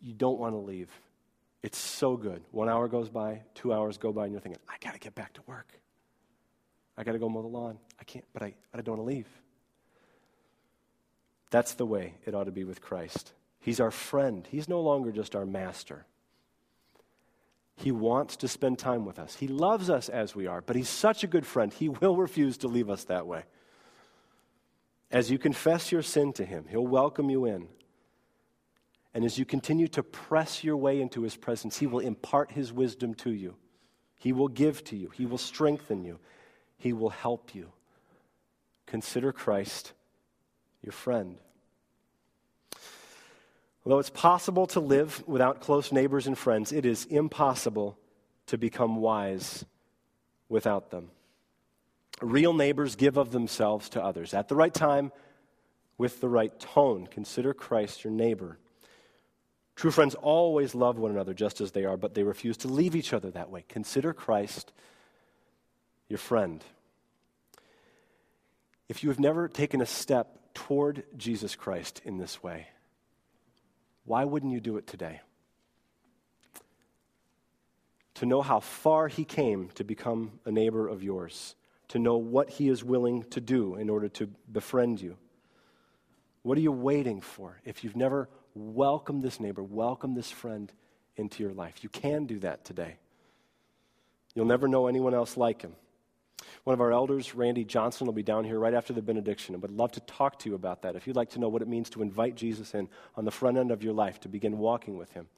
you 0.00 0.14
don't 0.14 0.38
want 0.38 0.54
to 0.54 0.58
leave? 0.58 0.88
It's 1.62 1.78
so 1.78 2.16
good. 2.16 2.42
One 2.50 2.68
hour 2.68 2.88
goes 2.88 3.08
by, 3.08 3.42
two 3.54 3.72
hours 3.72 3.96
go 3.96 4.12
by, 4.12 4.24
and 4.24 4.32
you're 4.32 4.40
thinking, 4.40 4.60
I 4.68 4.74
got 4.84 4.94
to 4.94 4.98
get 4.98 5.14
back 5.14 5.32
to 5.34 5.42
work. 5.46 5.72
I 6.96 7.04
got 7.04 7.12
to 7.12 7.18
go 7.18 7.28
mow 7.28 7.42
the 7.42 7.48
lawn. 7.48 7.78
I 8.00 8.04
can't, 8.04 8.24
but 8.32 8.42
I, 8.42 8.54
I 8.74 8.80
don't 8.80 8.98
want 8.98 9.08
to 9.08 9.14
leave. 9.14 9.28
That's 11.50 11.74
the 11.74 11.86
way 11.86 12.14
it 12.24 12.34
ought 12.34 12.44
to 12.44 12.52
be 12.52 12.64
with 12.64 12.80
Christ. 12.80 13.32
He's 13.60 13.78
our 13.78 13.92
friend, 13.92 14.46
He's 14.50 14.68
no 14.68 14.80
longer 14.80 15.12
just 15.12 15.36
our 15.36 15.46
master. 15.46 16.04
He 17.76 17.90
wants 17.90 18.36
to 18.36 18.48
spend 18.48 18.78
time 18.78 19.06
with 19.06 19.18
us. 19.18 19.34
He 19.36 19.48
loves 19.48 19.88
us 19.88 20.08
as 20.08 20.34
we 20.34 20.46
are, 20.46 20.60
but 20.60 20.76
He's 20.76 20.88
such 20.88 21.22
a 21.24 21.26
good 21.26 21.46
friend, 21.46 21.72
He 21.72 21.88
will 21.88 22.16
refuse 22.16 22.58
to 22.58 22.68
leave 22.68 22.90
us 22.90 23.04
that 23.04 23.26
way. 23.26 23.44
As 25.10 25.30
you 25.30 25.38
confess 25.38 25.92
your 25.92 26.02
sin 26.02 26.32
to 26.34 26.44
Him, 26.44 26.64
He'll 26.68 26.86
welcome 26.86 27.30
you 27.30 27.44
in. 27.44 27.68
And 29.14 29.24
as 29.24 29.38
you 29.38 29.44
continue 29.44 29.88
to 29.88 30.02
press 30.02 30.64
your 30.64 30.76
way 30.76 31.00
into 31.00 31.22
His 31.22 31.36
presence, 31.36 31.78
He 31.78 31.86
will 31.86 32.00
impart 32.00 32.52
His 32.52 32.72
wisdom 32.72 33.14
to 33.16 33.30
you. 33.30 33.56
He 34.16 34.32
will 34.32 34.48
give 34.48 34.84
to 34.84 34.96
you. 34.96 35.10
He 35.10 35.26
will 35.26 35.38
strengthen 35.38 36.04
you. 36.04 36.18
He 36.78 36.92
will 36.92 37.10
help 37.10 37.54
you. 37.54 37.72
Consider 38.86 39.32
Christ 39.32 39.92
your 40.82 40.92
friend. 40.92 41.36
Although 43.84 43.98
it's 43.98 44.10
possible 44.10 44.66
to 44.68 44.80
live 44.80 45.24
without 45.26 45.60
close 45.60 45.90
neighbors 45.90 46.26
and 46.26 46.38
friends, 46.38 46.72
it 46.72 46.86
is 46.86 47.04
impossible 47.06 47.98
to 48.46 48.56
become 48.56 48.96
wise 48.96 49.64
without 50.48 50.90
them. 50.90 51.10
Real 52.20 52.52
neighbors 52.52 52.94
give 52.94 53.16
of 53.16 53.32
themselves 53.32 53.88
to 53.90 54.02
others 54.02 54.34
at 54.34 54.48
the 54.48 54.54
right 54.54 54.72
time, 54.72 55.10
with 55.98 56.20
the 56.20 56.28
right 56.28 56.58
tone. 56.60 57.06
Consider 57.06 57.54
Christ 57.54 58.04
your 58.04 58.12
neighbor. 58.12 58.58
True 59.74 59.90
friends 59.90 60.14
always 60.14 60.74
love 60.74 60.98
one 60.98 61.10
another 61.10 61.34
just 61.34 61.60
as 61.60 61.72
they 61.72 61.84
are, 61.84 61.96
but 61.96 62.14
they 62.14 62.22
refuse 62.22 62.56
to 62.58 62.68
leave 62.68 62.94
each 62.94 63.12
other 63.12 63.30
that 63.30 63.50
way. 63.50 63.64
Consider 63.68 64.12
Christ 64.12 64.72
your 66.08 66.18
friend. 66.18 66.62
If 68.88 69.02
you 69.02 69.08
have 69.08 69.18
never 69.18 69.48
taken 69.48 69.80
a 69.80 69.86
step 69.86 70.38
toward 70.54 71.04
Jesus 71.16 71.56
Christ 71.56 72.02
in 72.04 72.18
this 72.18 72.42
way, 72.42 72.68
why 74.04 74.24
wouldn't 74.24 74.52
you 74.52 74.60
do 74.60 74.76
it 74.76 74.86
today? 74.86 75.20
To 78.16 78.26
know 78.26 78.42
how 78.42 78.60
far 78.60 79.08
he 79.08 79.24
came 79.24 79.70
to 79.70 79.84
become 79.84 80.38
a 80.44 80.52
neighbor 80.52 80.86
of 80.86 81.02
yours, 81.02 81.54
to 81.88 81.98
know 81.98 82.18
what 82.18 82.50
he 82.50 82.68
is 82.68 82.84
willing 82.84 83.22
to 83.30 83.40
do 83.40 83.76
in 83.76 83.88
order 83.88 84.08
to 84.10 84.28
befriend 84.50 85.00
you. 85.00 85.16
What 86.42 86.58
are 86.58 86.60
you 86.60 86.72
waiting 86.72 87.20
for? 87.20 87.60
If 87.64 87.82
you've 87.82 87.96
never 87.96 88.28
welcomed 88.54 89.22
this 89.22 89.40
neighbor, 89.40 89.62
welcome 89.62 90.14
this 90.14 90.30
friend 90.30 90.72
into 91.16 91.42
your 91.42 91.52
life, 91.52 91.82
you 91.82 91.88
can 91.88 92.26
do 92.26 92.38
that 92.40 92.64
today. 92.64 92.96
You'll 94.34 94.46
never 94.46 94.66
know 94.66 94.86
anyone 94.86 95.14
else 95.14 95.36
like 95.36 95.62
him. 95.62 95.74
One 96.64 96.74
of 96.74 96.80
our 96.80 96.92
elders, 96.92 97.34
Randy 97.34 97.64
Johnson, 97.64 98.06
will 98.06 98.14
be 98.14 98.22
down 98.22 98.44
here 98.44 98.58
right 98.58 98.74
after 98.74 98.92
the 98.92 99.02
benediction 99.02 99.54
and 99.54 99.62
would 99.62 99.70
love 99.70 99.92
to 99.92 100.00
talk 100.00 100.38
to 100.40 100.48
you 100.48 100.54
about 100.54 100.82
that. 100.82 100.96
If 100.96 101.06
you'd 101.06 101.16
like 101.16 101.30
to 101.30 101.38
know 101.38 101.48
what 101.48 101.62
it 101.62 101.68
means 101.68 101.90
to 101.90 102.02
invite 102.02 102.34
Jesus 102.34 102.74
in 102.74 102.88
on 103.16 103.24
the 103.24 103.30
front 103.30 103.58
end 103.58 103.70
of 103.70 103.82
your 103.82 103.92
life 103.92 104.20
to 104.20 104.28
begin 104.28 104.58
walking 104.58 104.96
with 104.96 105.12
him. 105.12 105.28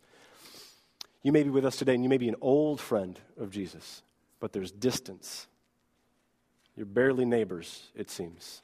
You 1.23 1.33
may 1.33 1.43
be 1.43 1.51
with 1.51 1.65
us 1.65 1.77
today 1.77 1.95
and 1.95 2.05
you 2.05 2.11
may 2.11 2.19
be 2.19 2.29
an 2.29 2.37
old 2.41 2.81
friend 2.81 3.19
of 3.39 3.51
Jesus, 3.51 4.03
but 4.41 4.53
there's 4.53 4.71
distance. 4.71 5.47
You're 6.77 6.87
barely 6.87 7.25
neighbors, 7.25 7.91
it 7.95 8.11
seems, 8.11 8.63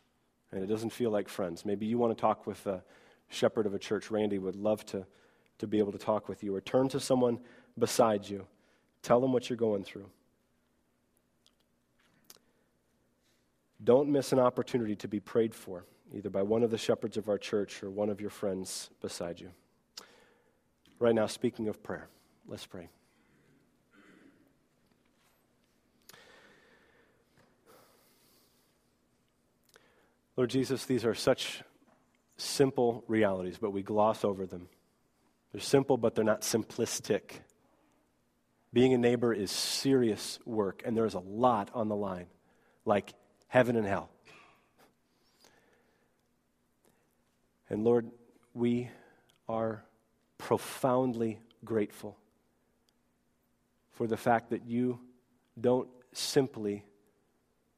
and 0.52 0.62
it 0.62 0.66
doesn't 0.66 0.90
feel 0.90 1.10
like 1.10 1.28
friends. 1.28 1.64
Maybe 1.64 1.86
you 1.86 1.96
want 1.96 2.16
to 2.16 2.20
talk 2.20 2.46
with 2.46 2.66
a 2.66 2.82
shepherd 3.30 3.64
of 3.64 3.72
a 3.74 3.78
church. 3.78 4.10
Randy 4.10 4.38
would 4.38 4.56
love 4.56 4.84
to, 4.86 5.06
to 5.58 5.66
be 5.66 5.78
able 5.78 5.92
to 5.92 5.98
talk 5.98 6.28
with 6.28 6.44
you. 6.44 6.54
Or 6.54 6.60
turn 6.60 6.88
to 6.90 7.00
someone 7.00 7.38
beside 7.78 8.28
you, 8.28 8.46
tell 9.02 9.20
them 9.20 9.32
what 9.32 9.48
you're 9.48 9.56
going 9.56 9.84
through. 9.84 10.10
Don't 13.82 14.10
miss 14.10 14.32
an 14.32 14.38
opportunity 14.38 14.94
to 14.96 15.08
be 15.08 15.20
prayed 15.20 15.54
for, 15.54 15.86
either 16.14 16.28
by 16.28 16.42
one 16.42 16.62
of 16.62 16.70
the 16.70 16.76
shepherds 16.76 17.16
of 17.16 17.30
our 17.30 17.38
church 17.38 17.82
or 17.82 17.88
one 17.88 18.10
of 18.10 18.20
your 18.20 18.28
friends 18.28 18.90
beside 19.00 19.40
you. 19.40 19.50
Right 20.98 21.14
now, 21.14 21.26
speaking 21.26 21.68
of 21.68 21.82
prayer, 21.82 22.08
let's 22.46 22.66
pray. 22.66 22.90
Lord 30.36 30.50
Jesus, 30.50 30.84
these 30.84 31.04
are 31.04 31.14
such 31.14 31.62
simple 32.40 33.04
realities, 33.06 33.58
but 33.60 33.70
we 33.70 33.82
gloss 33.82 34.24
over 34.24 34.46
them. 34.46 34.68
They're 35.52 35.60
simple, 35.60 35.96
but 35.96 36.14
they're 36.14 36.24
not 36.24 36.42
simplistic. 36.42 37.40
Being 38.72 38.94
a 38.94 38.98
neighbor 38.98 39.32
is 39.32 39.50
serious 39.50 40.38
work, 40.44 40.82
and 40.84 40.96
there's 40.96 41.14
a 41.14 41.20
lot 41.20 41.70
on 41.74 41.88
the 41.88 41.96
line, 41.96 42.26
like 42.84 43.12
heaven 43.48 43.76
and 43.76 43.86
hell. 43.86 44.10
And 47.68 47.84
Lord, 47.84 48.10
we 48.54 48.90
are 49.48 49.84
profoundly 50.38 51.40
grateful 51.64 52.16
for 53.92 54.06
the 54.06 54.16
fact 54.16 54.50
that 54.50 54.66
you 54.66 55.00
don't 55.60 55.88
simply 56.12 56.84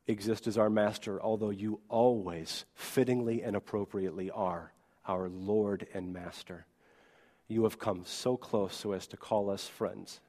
exist 0.07 0.47
as 0.47 0.59
our 0.59 0.71
master, 0.71 1.21
although 1.21 1.51
you 1.51 1.81
always 1.89 2.65
fittingly 2.75 3.43
and 3.43 3.57
appropriately 3.57 4.31
are 4.31 4.73
our 5.07 5.29
Lord 5.29 5.87
and 5.95 6.13
Master. 6.13 6.67
You 7.49 7.65
have 7.65 7.79
come 7.79 8.05
so 8.05 8.37
close 8.37 8.75
so 8.75 8.93
as 8.93 9.07
to 9.09 9.17
call 9.17 9.51
us 9.51 9.67
friends, 9.67 10.21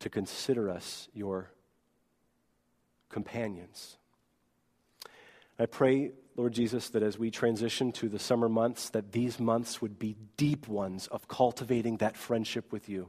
to 0.00 0.10
consider 0.10 0.68
us 0.68 1.08
your 1.14 1.50
companions. 3.08 3.96
I 5.58 5.66
pray, 5.66 6.12
Lord 6.36 6.52
Jesus, 6.52 6.88
that 6.90 7.02
as 7.02 7.18
we 7.18 7.30
transition 7.30 7.92
to 7.92 8.08
the 8.08 8.18
summer 8.18 8.48
months, 8.48 8.90
that 8.90 9.12
these 9.12 9.38
months 9.38 9.80
would 9.80 9.98
be 9.98 10.16
deep 10.36 10.66
ones 10.66 11.06
of 11.08 11.28
cultivating 11.28 11.98
that 11.98 12.16
friendship 12.16 12.72
with 12.72 12.88
you. 12.88 13.08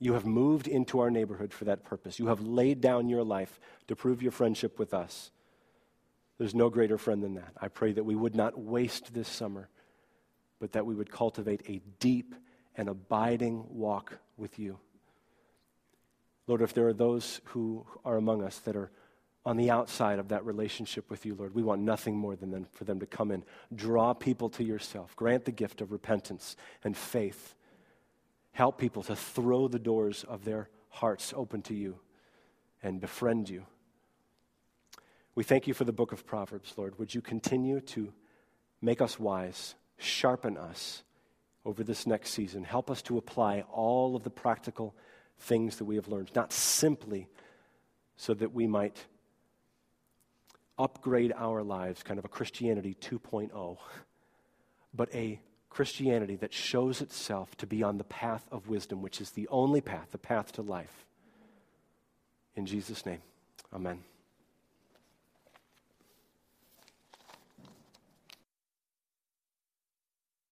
You 0.00 0.14
have 0.14 0.24
moved 0.24 0.66
into 0.66 0.98
our 0.98 1.10
neighborhood 1.10 1.52
for 1.52 1.66
that 1.66 1.84
purpose. 1.84 2.18
You 2.18 2.28
have 2.28 2.40
laid 2.40 2.80
down 2.80 3.08
your 3.08 3.22
life 3.22 3.60
to 3.86 3.94
prove 3.94 4.22
your 4.22 4.32
friendship 4.32 4.78
with 4.78 4.94
us. 4.94 5.30
There's 6.38 6.54
no 6.54 6.70
greater 6.70 6.96
friend 6.96 7.22
than 7.22 7.34
that. 7.34 7.52
I 7.60 7.68
pray 7.68 7.92
that 7.92 8.04
we 8.04 8.16
would 8.16 8.34
not 8.34 8.58
waste 8.58 9.12
this 9.12 9.28
summer, 9.28 9.68
but 10.58 10.72
that 10.72 10.86
we 10.86 10.94
would 10.94 11.12
cultivate 11.12 11.62
a 11.68 11.82
deep 12.00 12.34
and 12.76 12.88
abiding 12.88 13.66
walk 13.68 14.18
with 14.38 14.58
you. 14.58 14.78
Lord, 16.46 16.62
if 16.62 16.72
there 16.72 16.88
are 16.88 16.94
those 16.94 17.42
who 17.44 17.86
are 18.02 18.16
among 18.16 18.42
us 18.42 18.58
that 18.60 18.76
are 18.76 18.90
on 19.44 19.58
the 19.58 19.70
outside 19.70 20.18
of 20.18 20.28
that 20.28 20.46
relationship 20.46 21.10
with 21.10 21.26
you, 21.26 21.34
Lord, 21.34 21.54
we 21.54 21.62
want 21.62 21.82
nothing 21.82 22.16
more 22.16 22.36
than 22.36 22.66
for 22.72 22.84
them 22.84 23.00
to 23.00 23.06
come 23.06 23.30
in. 23.30 23.44
Draw 23.74 24.14
people 24.14 24.48
to 24.50 24.64
yourself. 24.64 25.14
Grant 25.16 25.44
the 25.44 25.52
gift 25.52 25.82
of 25.82 25.92
repentance 25.92 26.56
and 26.82 26.96
faith. 26.96 27.54
Help 28.52 28.78
people 28.78 29.02
to 29.04 29.16
throw 29.16 29.68
the 29.68 29.78
doors 29.78 30.24
of 30.24 30.44
their 30.44 30.68
hearts 30.88 31.32
open 31.36 31.62
to 31.62 31.74
you 31.74 31.98
and 32.82 33.00
befriend 33.00 33.48
you. 33.48 33.64
We 35.34 35.44
thank 35.44 35.66
you 35.66 35.74
for 35.74 35.84
the 35.84 35.92
book 35.92 36.12
of 36.12 36.26
Proverbs, 36.26 36.74
Lord. 36.76 36.98
Would 36.98 37.14
you 37.14 37.20
continue 37.20 37.80
to 37.80 38.12
make 38.82 39.00
us 39.00 39.18
wise, 39.18 39.74
sharpen 39.98 40.56
us 40.56 41.02
over 41.64 41.84
this 41.84 42.06
next 42.06 42.30
season? 42.30 42.64
Help 42.64 42.90
us 42.90 43.00
to 43.02 43.16
apply 43.16 43.62
all 43.72 44.16
of 44.16 44.24
the 44.24 44.30
practical 44.30 44.94
things 45.38 45.76
that 45.76 45.84
we 45.84 45.96
have 45.96 46.08
learned, 46.08 46.30
not 46.34 46.52
simply 46.52 47.28
so 48.16 48.34
that 48.34 48.52
we 48.52 48.66
might 48.66 49.06
upgrade 50.78 51.32
our 51.36 51.62
lives, 51.62 52.02
kind 52.02 52.18
of 52.18 52.24
a 52.24 52.28
Christianity 52.28 52.96
2.0, 53.00 53.78
but 54.92 55.14
a 55.14 55.40
Christianity 55.70 56.36
that 56.36 56.52
shows 56.52 57.00
itself 57.00 57.56
to 57.56 57.66
be 57.66 57.82
on 57.82 57.96
the 57.96 58.04
path 58.04 58.44
of 58.50 58.68
wisdom, 58.68 59.00
which 59.00 59.20
is 59.20 59.30
the 59.30 59.48
only 59.48 59.80
path, 59.80 60.08
the 60.10 60.18
path 60.18 60.52
to 60.52 60.62
life. 60.62 61.06
In 62.56 62.66
Jesus' 62.66 63.06
name, 63.06 63.22
amen. 63.72 64.00